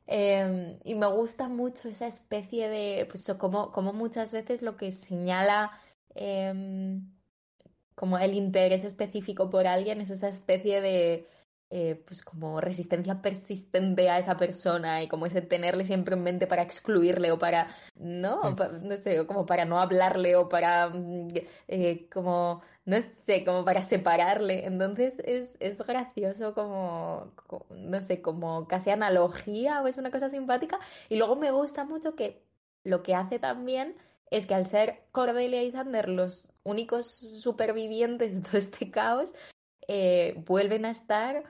[0.07, 4.91] Eh, y me gusta mucho esa especie de, pues como, como muchas veces lo que
[4.91, 5.71] señala
[6.15, 6.99] eh,
[7.95, 11.27] como el interés específico por alguien es esa especie de,
[11.69, 16.45] eh, pues como resistencia persistente a esa persona y como ese tenerle siempre en mente
[16.45, 18.41] para excluirle o para, ¿no?
[18.41, 18.55] Sí.
[18.55, 21.29] Pa- no sé, o como para no hablarle o para, mm,
[21.69, 24.65] eh, como, no sé, como para separarle.
[24.65, 30.29] Entonces es, es gracioso como, co- no sé, como casi analogía o es una cosa
[30.29, 30.79] simpática.
[31.09, 32.43] Y luego me gusta mucho que
[32.83, 33.97] lo que hace también
[34.31, 39.33] es que al ser Cordelia y Sander los únicos supervivientes de todo este caos,
[39.87, 41.43] eh, vuelven a estar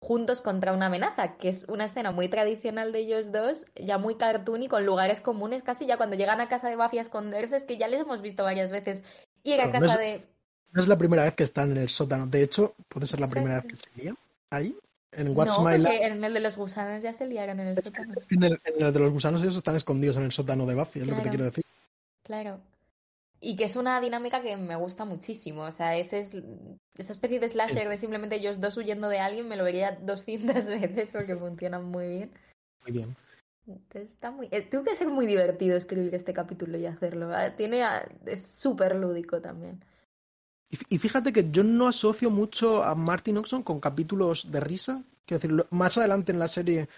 [0.00, 4.16] juntos contra una amenaza, que es una escena muy tradicional de ellos dos, ya muy
[4.16, 7.56] cartoon y con lugares comunes, casi ya cuando llegan a casa de Buffy a esconderse,
[7.56, 9.04] es que ya les hemos visto varias veces
[9.44, 10.28] ir a no casa es- de...
[10.72, 12.26] No es la primera vez que están en el sótano.
[12.26, 14.16] De hecho, puede ser la primera vez que se lían
[14.50, 14.76] ahí.
[15.12, 16.04] En What's no, My Life.
[16.06, 18.14] en el de los gusanos ya se liaron en el Es sótano.
[18.30, 21.00] en el, en el de los gusanos ellos están escondidos en el sótano de Buffy,
[21.00, 21.64] es lo que te quiero decir.
[22.22, 22.60] Claro.
[23.38, 25.64] Y que es una dinámica que me gusta muchísimo.
[25.64, 26.30] O sea, ese es,
[26.96, 30.64] esa especie de slasher de simplemente ellos dos huyendo de alguien, me lo vería 200
[30.66, 32.30] veces porque funciona muy bien.
[32.84, 33.16] Muy bien.
[33.66, 34.48] Entonces está muy...
[34.50, 37.34] eh, Tuvo que ser muy divertido escribir este capítulo y hacerlo.
[37.34, 37.82] Ah, Tiene...
[37.82, 39.84] ah, Es súper lúdico también.
[40.72, 44.60] Y, fí- y fíjate que yo no asocio mucho a Martin Oxon con capítulos de
[44.60, 45.02] risa.
[45.26, 46.88] Quiero decir, más adelante en la serie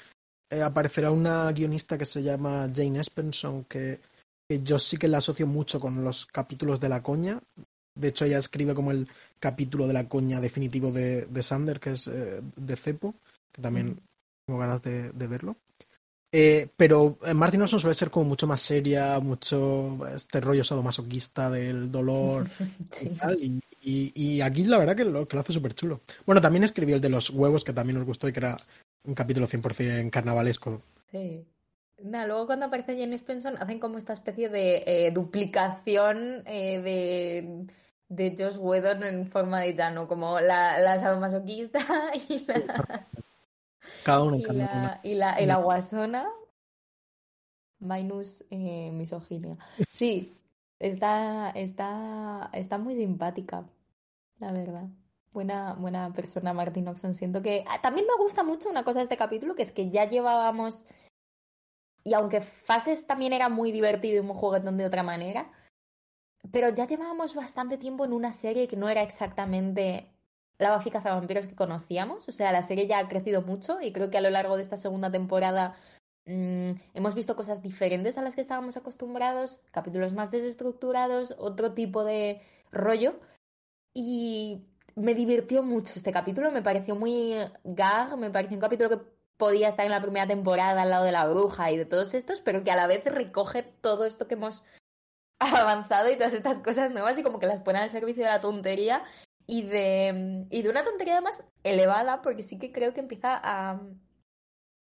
[0.51, 4.01] eh, aparecerá una guionista que se llama Jane Espenson, que,
[4.49, 7.41] que yo sí que la asocio mucho con los capítulos de la coña.
[7.97, 9.09] De hecho, ella escribe como el
[9.41, 13.15] capítulo de la coña definitivo de, de Sander, que es eh, de Cepo,
[13.53, 14.01] que también
[14.47, 15.57] tengo ganas de, de verlo.
[16.37, 21.49] Eh, pero eh, Martin Orson suele ser como mucho más seria, mucho este rollo sadomasoquista
[21.49, 22.49] del dolor
[23.01, 23.39] y tal.
[23.41, 26.01] Y, y- y aquí la verdad que lo, que lo hace súper chulo.
[26.27, 28.57] Bueno, también escribió el de los huevos, que también nos gustó y que era
[29.05, 30.83] un capítulo 100% carnavalesco.
[31.13, 31.45] Sí.
[32.03, 37.67] Luego cuando aparece Jenny Spenson hacen como esta especie de eh, duplicación eh, de,
[38.09, 41.79] de Josh Whedon en forma de Tano, como la, la sadomasoquista
[42.29, 43.07] y la,
[44.03, 46.29] Cada uno en y la, y la, y la guasona
[47.85, 49.57] minus eh, misoginia.
[49.87, 50.37] Sí,
[50.79, 53.65] está, está, está muy simpática,
[54.39, 54.89] la verdad.
[55.33, 57.15] Buena, buena persona Martin Oxon.
[57.15, 59.91] Siento que ah, también me gusta mucho una cosa de este capítulo, que es que
[59.91, 60.87] ya llevábamos,
[62.05, 65.51] y aunque Fases también era muy divertido y muy juguetón de otra manera,
[66.53, 70.14] pero ya llevábamos bastante tiempo en una serie que no era exactamente
[70.59, 72.29] la Buffy Cazavampiros que conocíamos.
[72.29, 74.63] O sea, la serie ya ha crecido mucho y creo que a lo largo de
[74.63, 75.77] esta segunda temporada
[76.27, 82.05] mm, hemos visto cosas diferentes a las que estábamos acostumbrados, capítulos más desestructurados, otro tipo
[82.05, 82.41] de
[82.71, 83.21] rollo.
[83.95, 84.65] Y
[84.97, 87.35] me divirtió mucho este capítulo, me pareció muy
[87.65, 91.13] gag, me pareció un capítulo que podía estar en la primera temporada al lado de
[91.13, 94.35] la bruja y de todos estos, pero que a la vez recoge todo esto que
[94.35, 94.65] hemos
[95.39, 98.41] avanzado y todas estas cosas nuevas y como que las pone al servicio de la
[98.41, 99.05] tontería
[99.47, 103.81] y de, y de una tontería además elevada, porque sí que creo que empieza a,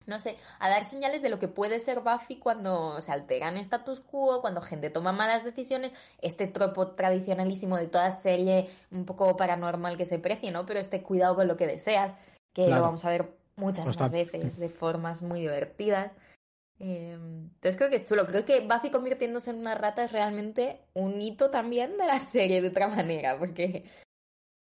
[0.06, 4.00] no sé, a dar señales de lo que puede ser Buffy cuando se alteran status
[4.00, 5.92] quo, cuando gente toma malas decisiones,
[6.22, 10.66] este tropo tradicionalísimo de toda serie un poco paranormal que se precie, ¿no?
[10.66, 12.16] Pero este cuidado con lo que deseas,
[12.54, 16.12] que lo vamos a ver muchas más veces de formas muy divertidas.
[16.80, 18.26] Eh, entonces creo que es chulo.
[18.26, 22.62] Creo que Buffy convirtiéndose en una rata es realmente un hito también de la serie
[22.62, 23.86] de otra manera, porque...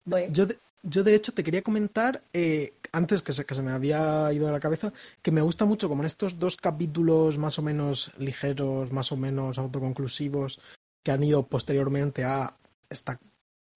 [0.06, 3.72] Yo, de, yo de hecho te quería comentar, eh, antes que se, que se me
[3.72, 7.60] había ido de la cabeza, que me gusta mucho como en estos dos capítulos más
[7.60, 10.60] o menos ligeros, más o menos autoconclusivos,
[11.04, 12.56] que han ido posteriormente a
[12.90, 13.20] esta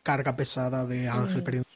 [0.01, 1.43] carga pesada de Ángel mm.
[1.43, 1.69] perdiendo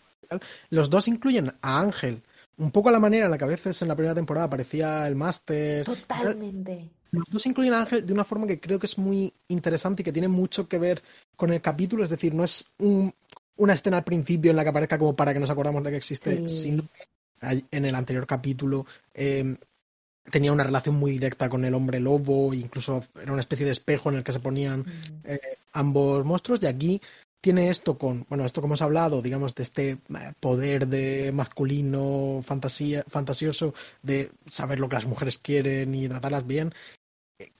[0.69, 2.21] los dos incluyen a Ángel
[2.57, 5.07] un poco a la manera en la que a veces en la primera temporada aparecía
[5.07, 5.85] el máster.
[5.85, 6.89] Totalmente.
[7.11, 10.05] Los dos incluyen a Ángel de una forma que creo que es muy interesante y
[10.05, 11.03] que tiene mucho que ver
[11.35, 12.67] con el capítulo, es decir, no es
[13.57, 15.97] una escena al principio en la que aparezca como para que nos acordamos de que
[15.97, 19.57] existe, sino que en el anterior capítulo em,
[20.31, 24.09] tenía una relación muy directa con el hombre lobo, incluso era una especie de espejo
[24.09, 24.85] en el que se ponían mm.
[25.25, 25.39] eh,
[25.73, 27.01] ambos monstruos, y aquí
[27.39, 29.99] tiene esto con, bueno, esto como hemos hablado, digamos, de este eh,
[30.39, 36.73] poder de masculino fantasía, fantasioso, de saber lo que las mujeres quieren y tratarlas bien,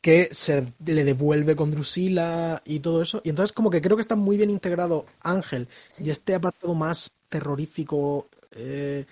[0.02, 3.22] que se le devuelve con Drusila y todo eso.
[3.24, 5.68] Y entonces como que creo que está muy bien integrado Ángel
[6.00, 9.06] y este apartado más terrorífico eh,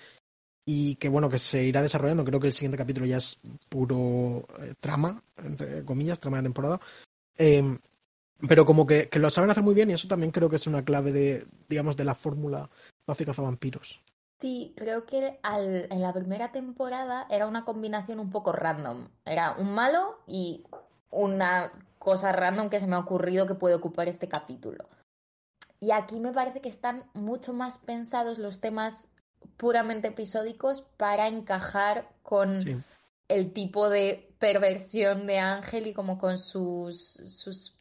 [0.64, 2.24] y que bueno, que se irá desarrollando.
[2.24, 3.38] Creo que el siguiente capítulo ya es
[3.68, 6.80] puro eh, trama, entre comillas, trama de temporada.
[7.38, 7.78] Em,
[8.48, 10.84] pero como que, lo saben hacer muy bien y eso también creo que es una
[10.84, 12.68] clave de, digamos, de la fórmula
[13.06, 14.00] Buffy vampiros.
[14.38, 19.08] Sí, creo que al, en la primera temporada era una combinación un poco random.
[19.24, 20.64] Era un malo y
[21.10, 24.88] una cosa random que se me ha ocurrido que puede ocupar este capítulo.
[25.80, 29.10] Y aquí me parece que están mucho más pensados los temas
[29.56, 32.84] puramente episódicos para encajar con
[33.28, 37.76] el tipo de perversión de Ángel y como con sus, sus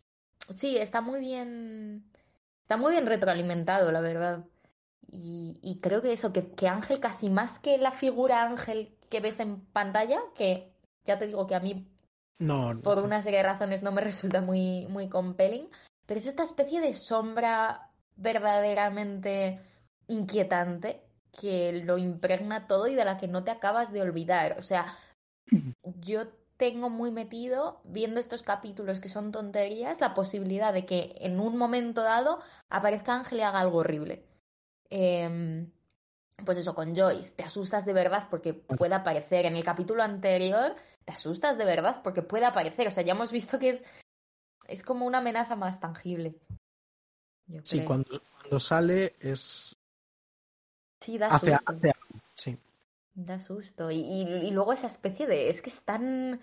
[0.50, 2.04] Sí, está muy bien.
[2.62, 4.46] Está muy bien retroalimentado, la verdad.
[5.16, 9.22] Y, y creo que eso, que, que, Ángel, casi más que la figura Ángel que
[9.22, 10.74] ves en pantalla, que
[11.06, 11.88] ya te digo que a mí,
[12.40, 15.70] no, por una serie de razones, no me resulta muy, muy compelling,
[16.06, 19.62] pero es esta especie de sombra verdaderamente
[20.08, 21.02] inquietante
[21.32, 24.58] que lo impregna todo y de la que no te acabas de olvidar.
[24.60, 24.98] O sea,
[26.02, 31.40] yo tengo muy metido, viendo estos capítulos que son tonterías, la posibilidad de que en
[31.40, 32.40] un momento dado
[32.70, 34.26] aparezca Ángel y haga algo horrible.
[34.98, 35.70] Em,
[36.46, 39.46] pues eso, con Joyce, te asustas de verdad porque puede aparecer.
[39.46, 40.74] En el capítulo anterior,
[41.04, 42.88] te asustas de verdad porque puede aparecer.
[42.88, 43.84] O sea, ya hemos visto que es,
[44.70, 46.40] es como una amenaza más tangible.
[47.64, 49.76] sí, cuando, cuando, sale es.
[51.02, 51.76] Sí, da susto.
[52.36, 52.58] sí.
[53.16, 53.92] Da susto.
[53.92, 55.50] Y, y, luego esa especie de.
[55.50, 56.40] Es que es tan.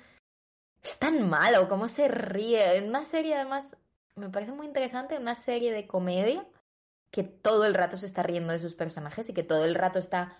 [0.82, 2.76] Es tan malo, cómo se ríe.
[2.76, 3.78] En una serie, además,
[4.14, 6.46] me parece muy interesante, una serie de comedia,
[7.12, 10.00] que todo el rato se está riendo de sus personajes y que todo el rato
[10.00, 10.36] está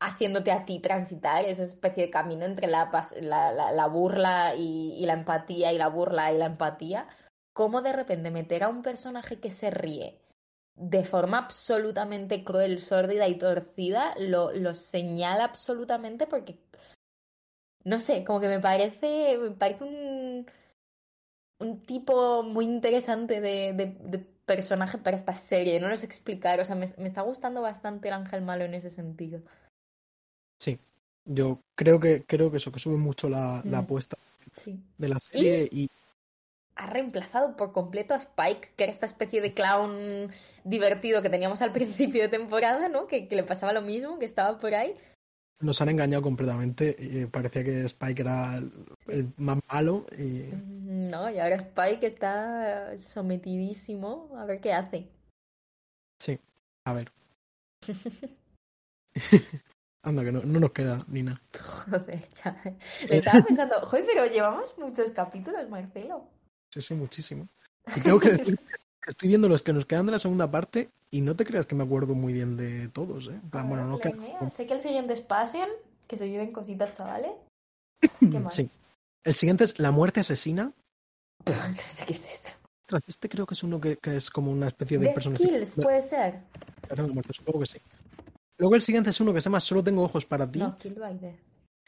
[0.00, 2.90] haciéndote a ti transitar esa especie de camino entre la,
[3.20, 7.06] la, la, burla y, la empatía y la burla y la empatía.
[7.52, 10.18] Cómo de repente meter a un personaje que se ríe
[10.74, 16.58] de forma absolutamente cruel, sórdida y torcida, lo, lo señala absolutamente porque,
[17.84, 20.46] no sé, como que me parece, me parece un,
[21.60, 26.76] un tipo muy interesante de, personaje para esta serie, no lo sé explicar, o sea,
[26.76, 29.42] me, me, está gustando bastante el ángel malo en ese sentido.
[30.58, 30.78] Sí,
[31.24, 33.84] yo creo que, creo que eso, que sube mucho la, la mm.
[33.84, 34.16] apuesta
[34.98, 35.90] de la serie y
[36.76, 40.32] ha reemplazado por completo a Spike, que era esta especie de clown
[40.64, 43.06] divertido que teníamos al principio de temporada, ¿no?
[43.06, 44.94] Que, le pasaba lo mismo, que estaba por ahí.
[45.60, 46.94] Nos han engañado completamente.
[46.98, 48.58] Y parecía que Spike era
[49.08, 50.06] el más malo.
[50.18, 50.54] Y...
[50.54, 54.30] Mm, no, y ahora Spike está sometidísimo.
[54.38, 55.08] A ver qué hace.
[56.18, 56.38] Sí,
[56.84, 57.12] a ver.
[60.04, 61.40] Anda, que no, no, nos queda ni nada.
[61.58, 62.62] Joder, ya.
[63.08, 66.28] Le estaba pensando, joder, pero llevamos muchos capítulos, Marcelo.
[66.70, 67.48] Sí, sí, muchísimo.
[67.96, 68.58] Y tengo que decir
[69.00, 71.64] que estoy viendo los que nos quedan de la segunda parte y no te creas
[71.66, 73.40] que me acuerdo muy bien de todos, ¿eh?
[73.52, 75.68] bueno, no Sé que el siguiente es Passion,
[76.08, 77.30] que se viven cositas, chavales.
[78.18, 78.52] ¿Qué más?
[78.52, 78.68] Sí.
[79.22, 80.72] El siguiente es La muerte asesina.
[81.46, 82.56] no sé qué es eso.
[83.06, 85.44] Este creo que es uno que, que es como una especie de personaje.
[85.44, 86.40] Kills, puede ser.
[87.30, 87.78] supongo que sí.
[88.58, 90.58] Luego el siguiente es uno que se llama Solo tengo ojos para ti.
[90.58, 91.16] No, Kill by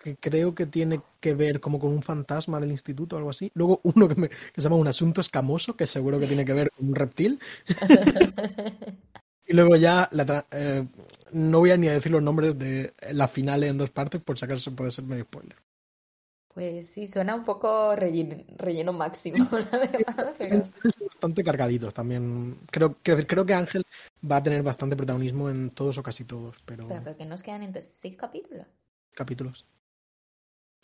[0.02, 3.50] que creo que tiene que ver como con un fantasma del instituto o algo así.
[3.54, 6.88] Luego uno que, se llama Un asunto escamoso, que seguro que tiene que ver con
[6.88, 7.40] un reptil.
[9.48, 10.86] Y luego ya la tra- eh,
[11.32, 14.38] no voy a ni a decir los nombres de la final en dos partes, por
[14.38, 15.56] si acaso puede ser medio spoiler.
[16.54, 20.62] Pues sí, suena un poco relleno, relleno máximo, la verdad, pero...
[21.00, 22.58] Bastante cargaditos también.
[22.70, 23.82] Creo, creo, creo que Ángel
[24.30, 27.42] va a tener bastante protagonismo en todos o casi todos, pero Pero, pero que nos
[27.42, 28.66] quedan entonces seis capítulos.
[29.14, 29.64] capítulos.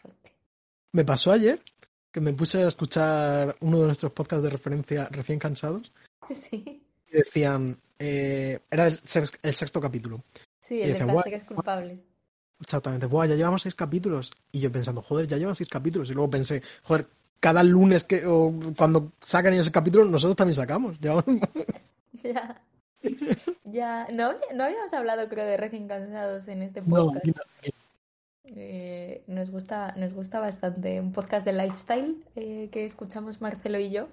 [0.03, 0.33] Fuerte.
[0.93, 1.63] Me pasó ayer
[2.11, 5.93] que me puse a escuchar uno de nuestros podcasts de referencia recién cansados
[6.35, 10.23] Sí, y decían, eh, era el, sex- el sexto capítulo.
[10.61, 12.01] sí, Y el de dicen, "Guau, placeres culpables.
[12.61, 14.31] Exactamente, Buah, ya llevamos seis capítulos.
[14.53, 16.09] Y yo pensando, joder, ya llevan seis capítulos.
[16.11, 17.07] Y luego pensé, joder,
[17.41, 21.01] cada lunes que o cuando sacan el capítulo, nosotros también sacamos.
[21.01, 21.25] Llevamos-
[22.23, 22.63] Ya.
[23.65, 27.27] Ya, no, no habíamos hablado, creo, de recién cansados en este No, podcast.
[28.55, 31.01] Eh, nos gusta, nos gusta bastante.
[31.01, 34.09] Un podcast de lifestyle eh, que escuchamos Marcelo y yo.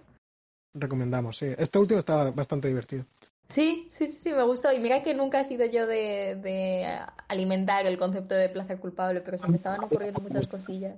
[0.73, 1.47] recomendamos, sí.
[1.57, 3.05] Este último estaba bastante divertido.
[3.49, 4.71] Sí, sí, sí, sí, me gustó.
[4.71, 9.21] Y mira que nunca he sido yo de, de alimentar el concepto de placer culpable,
[9.21, 10.95] pero se me estaban ocurriendo muchas cosillas.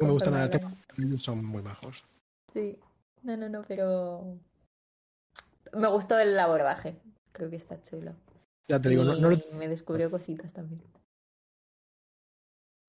[0.00, 2.04] No me gustan nada el conforme tema, ellos son muy majos.
[2.52, 2.78] Sí,
[3.22, 4.38] no, no, no, pero
[5.74, 6.96] me gustó el abordaje.
[7.32, 8.14] Creo que está chulo.
[8.68, 10.80] Ya te digo, no, no lo- Y me descubrió cositas también.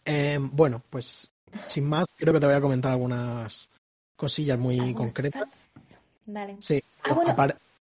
[0.05, 1.33] Eh, bueno, pues
[1.67, 3.69] sin más, creo que te voy a comentar algunas
[4.15, 5.71] cosillas muy concretas.
[6.25, 6.57] Dale.
[6.59, 7.35] Sí, Ah, bueno.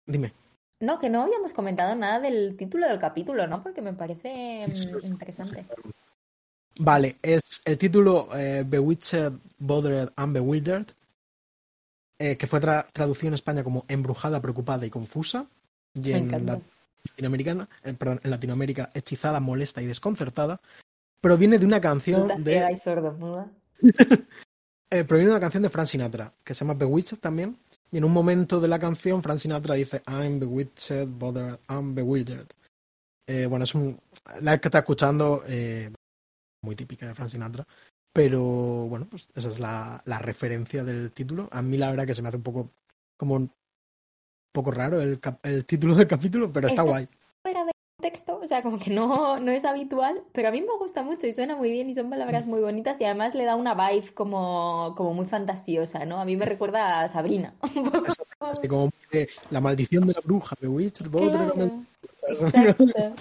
[0.06, 0.34] dime.
[0.80, 3.62] No, que no habíamos comentado nada del título del capítulo, ¿no?
[3.64, 5.66] Porque me parece mm, interesante.
[6.80, 10.88] Vale, es el título eh, Bewitched, Bothered and Bewildered,
[12.20, 15.45] eh, que fue tra- traducido en España como Embrujada, Preocupada y Confusa,
[15.93, 16.64] y Me en
[17.06, 20.60] Latinoamericana, eh, perdón, en Latinoamérica Hechizada, Molesta y Desconcertada,
[21.24, 23.49] proviene de una canción de sordomuda.
[24.91, 27.57] eh, proviene de una canción de Frank Sinatra, que se llama Bewitched también,
[27.91, 32.47] y en un momento de la canción Frank Sinatra dice I'm bewitched, bothered, I'm bewildered.
[33.28, 33.97] Eh, bueno, es un...
[34.41, 35.89] La que está escuchando, eh,
[36.61, 37.65] muy típica de Frank Sinatra,
[38.13, 41.47] pero bueno, pues esa es la, la referencia del título.
[41.51, 42.69] A mí la verdad que se me hace un poco
[43.17, 43.49] como un
[44.51, 47.07] poco raro el, cap- el título del capítulo, pero está Está- guay.
[47.41, 47.71] Fuera de
[48.04, 51.26] texto, o sea, como que no, no es habitual, pero a mí me gusta mucho
[51.26, 54.14] y suena muy bien y son palabras muy bonitas y además le da una vibe
[54.14, 56.20] como, como muy fantasiosa, ¿no?
[56.22, 57.56] A mí me recuerda a Sabrina.
[57.76, 58.06] Un poco
[58.38, 61.88] como- Así como de la maldición de la bruja, bothered, and
[62.51, 62.76] Claro.
[62.76, 63.16] Exacto.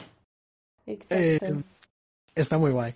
[0.87, 1.15] Exacto.
[1.47, 1.63] Eh,
[2.35, 2.93] está muy guay.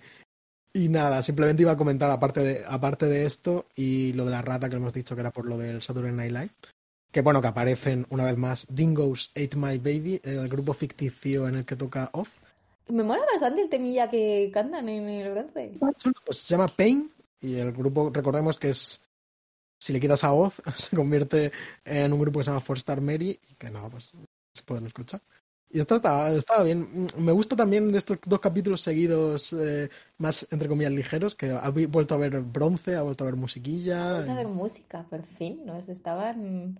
[0.73, 4.41] Y nada, simplemente iba a comentar aparte de, aparte de esto y lo de la
[4.41, 6.49] rata que hemos dicho que era por lo del Saturday Night Live.
[7.11, 11.55] Que bueno, que aparecen una vez más Dingoes Ate My Baby, el grupo ficticio en
[11.55, 12.33] el que toca Oz.
[12.89, 15.73] Me mola bastante el temilla que cantan en el bronce.
[16.25, 19.01] Pues se llama Pain y el grupo, recordemos que es,
[19.79, 21.51] si le quitas a Oz, se convierte
[21.85, 24.13] en un grupo que se llama Four Star Mary y que nada, pues
[24.53, 25.21] se pueden escuchar.
[25.69, 27.07] Y esta estaba, estaba bien.
[27.17, 31.69] Me gusta también de estos dos capítulos seguidos eh, más, entre comillas, ligeros, que ha
[31.69, 34.13] vuelto a ver bronce, ha vuelto a ver musiquilla.
[34.13, 35.65] Vamos a ver y- música, por fin.
[35.65, 36.79] Nos estaban.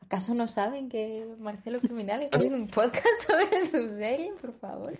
[0.00, 4.32] ¿Acaso no saben que Marcelo Criminal está haciendo un podcast sobre su serie?
[4.40, 4.94] Por favor.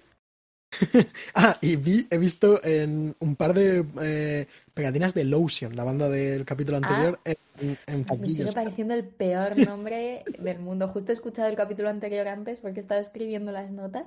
[1.36, 6.08] Ah, y vi, he visto en un par de eh, pegatinas de Lotion, la banda
[6.08, 7.36] del capítulo anterior, en,
[7.86, 8.14] en Ah.
[8.18, 10.88] Me sigue pareciendo el peor nombre del mundo.
[10.88, 14.06] Justo he escuchado el capítulo anterior antes porque he estado escribiendo las notas.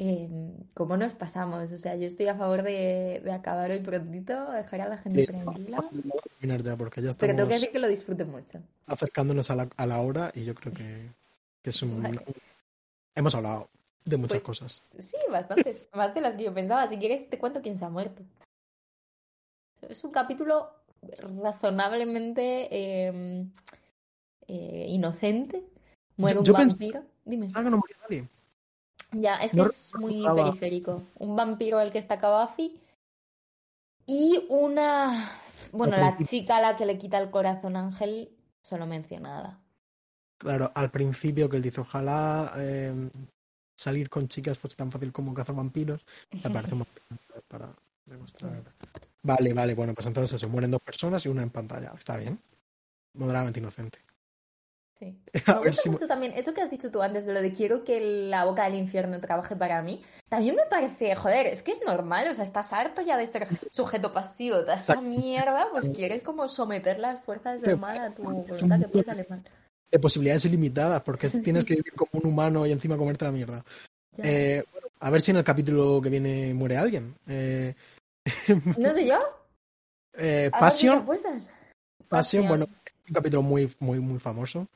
[0.00, 0.28] Eh,
[0.74, 1.72] ¿Cómo nos pasamos?
[1.72, 5.22] O sea, yo estoy a favor de, de acabar hoy prontito, dejar a la gente
[5.22, 5.78] Sí, tranquila.
[5.78, 5.92] Vamos
[6.40, 8.60] a ya, porque ya Pero tengo que decir que lo disfrute mucho.
[8.86, 11.08] acercándonos a la, a la hora y yo creo que,
[11.62, 12.00] que es un...
[12.00, 12.20] Vale.
[13.16, 13.68] Hemos hablado
[14.04, 14.82] de muchas Pues- cosas.
[14.98, 15.84] Sí, bastantes.
[15.92, 16.88] Más de las que yo pensaba.
[16.88, 18.22] Si quieres, te cuento quién se ha muerto.
[19.88, 20.70] Es un capítulo
[21.42, 23.44] razonablemente eh,
[24.46, 25.64] eh, inocente.
[26.16, 27.02] Muere Yo- un yo vampiro.
[27.24, 27.48] Dime.
[27.54, 28.28] Ah, no murió nadie.
[29.12, 31.02] Ya, es que No es muy periférico.
[31.18, 32.80] Un vampiro al que está Buffy
[34.06, 35.40] y una...
[35.72, 38.30] Bueno, la chica a la que le quita el corazón Ángel,
[38.62, 39.60] solo mencionada.
[40.38, 43.10] Claro, al principio que él dice, ojalá eh,
[43.76, 46.04] salir con chicas fuese tan fácil como cazar vampiros,
[46.44, 46.86] me parece un
[47.48, 47.74] para
[48.06, 48.62] demostrar.
[49.20, 51.92] Vale, vale, bueno, pues entonces eso, mueren dos personas y una en pantalla.
[51.98, 52.40] Está bien.
[53.14, 53.98] Moderadamente inocente.
[54.98, 55.16] Sí.
[55.46, 55.90] A ver si...
[56.08, 58.74] también eso que has dicho tú antes de lo de quiero que la boca del
[58.74, 60.02] infierno trabaje para mí.
[60.28, 63.46] También me parece, joder, es que es normal, o sea, estás harto ya de ser
[63.70, 65.02] sujeto pasivo, toda Exacto.
[65.02, 69.26] mierda, pues quieres como someter las fuerzas del mal a tu voluntad que puede salir
[69.30, 69.44] mal.
[69.90, 73.64] de posibilidades ilimitadas, porque tienes que vivir como un humano y encima comerte la mierda.
[74.18, 77.14] Eh, bueno, a ver si en el capítulo que viene muere alguien.
[77.28, 77.72] Eh,
[78.76, 79.18] No sé yo.
[80.14, 81.48] eh, ¿a qué Passion, apuestas?
[82.08, 82.66] Passion, bueno,
[83.08, 84.66] un capítulo muy, muy, muy famoso.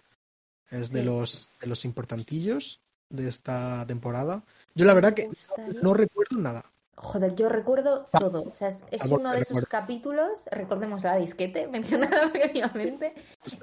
[0.72, 2.80] Es de los de los importantillos.
[3.10, 4.42] de esta temporada.
[4.74, 5.28] Yo la verdad que
[5.82, 6.64] no recuerdo nada.
[6.94, 8.42] Joder, yo recuerdo todo.
[8.42, 13.14] O sea, es, uno de esos capítulos, recordemos la disquete mencionada previamente,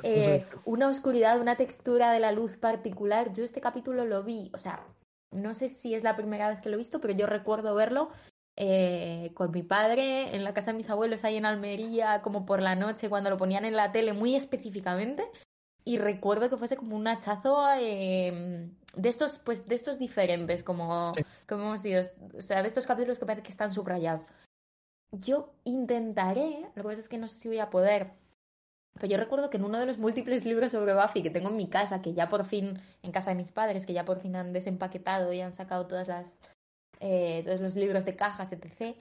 [0.03, 3.33] eh, una oscuridad, una textura de la luz particular.
[3.33, 4.85] Yo este capítulo lo vi, o sea,
[5.31, 8.09] no sé si es la primera vez que lo he visto, pero yo recuerdo verlo
[8.55, 12.61] eh, con mi padre en la casa de mis abuelos ahí en Almería, como por
[12.61, 15.23] la noche, cuando lo ponían en la tele muy específicamente.
[15.85, 21.13] Y recuerdo que fuese como un hachazo em, de estos, pues, de estos diferentes, como,
[21.47, 22.01] como hemos dicho,
[22.37, 24.21] o sea, de estos capítulos que parece que están subrayados.
[25.11, 28.11] Yo intentaré, lo que pasa es que no sé si voy a poder,
[28.93, 31.55] pero yo recuerdo que en uno de los múltiples libros sobre Buffy que tengo en
[31.55, 34.35] mi casa, que ya por fin, en casa de mis padres, que ya por fin
[34.35, 36.33] han desempaquetado y han sacado todas las,
[36.99, 38.97] eh, todos los libros de cajas, etc.,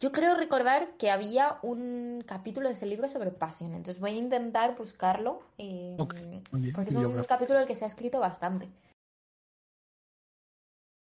[0.00, 4.14] yo creo recordar que había un capítulo de ese libro sobre Passion, entonces voy a
[4.14, 6.40] intentar buscarlo, eh, porque
[6.88, 8.66] es un capítulo del que se ha escrito bastante.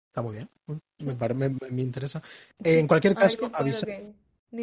[0.09, 0.49] Está muy bien,
[0.99, 2.21] me, me, interesa.
[2.63, 3.51] en cualquier caso,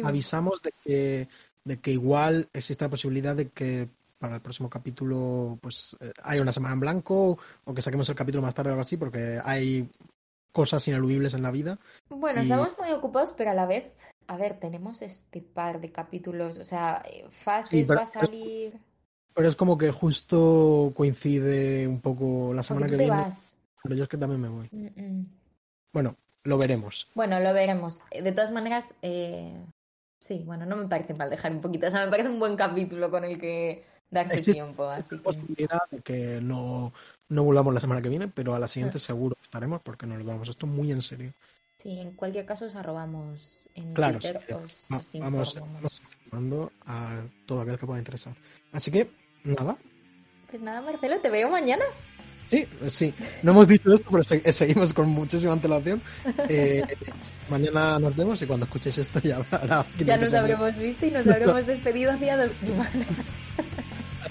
[0.03, 1.27] avisamos de que,
[1.63, 6.41] de que igual existe la posibilidad de que para el próximo capítulo pues eh, haya
[6.41, 9.39] una semana en blanco o que saquemos el capítulo más tarde o algo así, porque
[9.43, 9.89] hay
[10.53, 11.77] cosas ineludibles en la vida.
[12.09, 13.91] Bueno, estamos muy ocupados, pero a la vez
[14.27, 18.79] a ver, tenemos este par de capítulos, o sea, eh, fases va a salir.
[19.33, 23.31] Pero es como que justo coincide un poco la semana que viene.
[23.81, 24.69] Pero yo es que también me voy.
[25.91, 27.07] Bueno, lo veremos.
[27.15, 28.01] Bueno, lo veremos.
[28.11, 29.55] De todas maneras, eh...
[30.19, 31.87] sí, bueno, no me parece mal dejar un poquito.
[31.87, 34.85] O sea, me parece un buen capítulo con el que darse tiempo.
[34.85, 35.23] Así que...
[35.23, 36.93] posibilidad de que no,
[37.29, 40.25] no volvamos la semana que viene, pero a la siguiente seguro estaremos porque nos lo
[40.25, 41.33] vamos esto muy en serio.
[41.83, 44.57] Sí, en cualquier caso os arrobamos en claro, Twitter.
[45.19, 48.33] vamos, informando a todo aquel que pueda interesar.
[48.71, 49.11] Así que,
[49.43, 49.75] nada.
[50.49, 51.83] Pues nada, Marcelo, te veo mañana.
[52.47, 53.13] Sí, sí.
[53.41, 56.01] No hemos dicho esto, pero seguimos con muchísima antelación.
[56.47, 56.83] Eh,
[57.49, 59.85] mañana nos vemos y cuando escuchéis esto ya habrá.
[59.97, 63.07] Ya nos habremos visto y nos habremos despedido hacía dos semanas.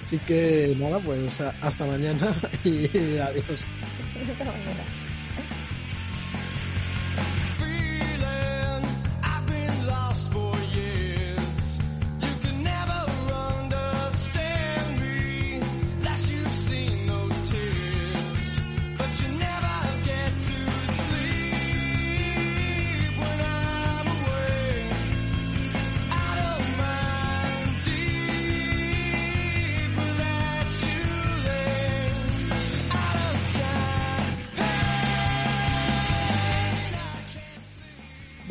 [0.03, 2.34] Así que nada, pues hasta mañana
[2.64, 2.86] y
[3.18, 3.61] adiós.
[4.30, 5.01] Hasta mañana.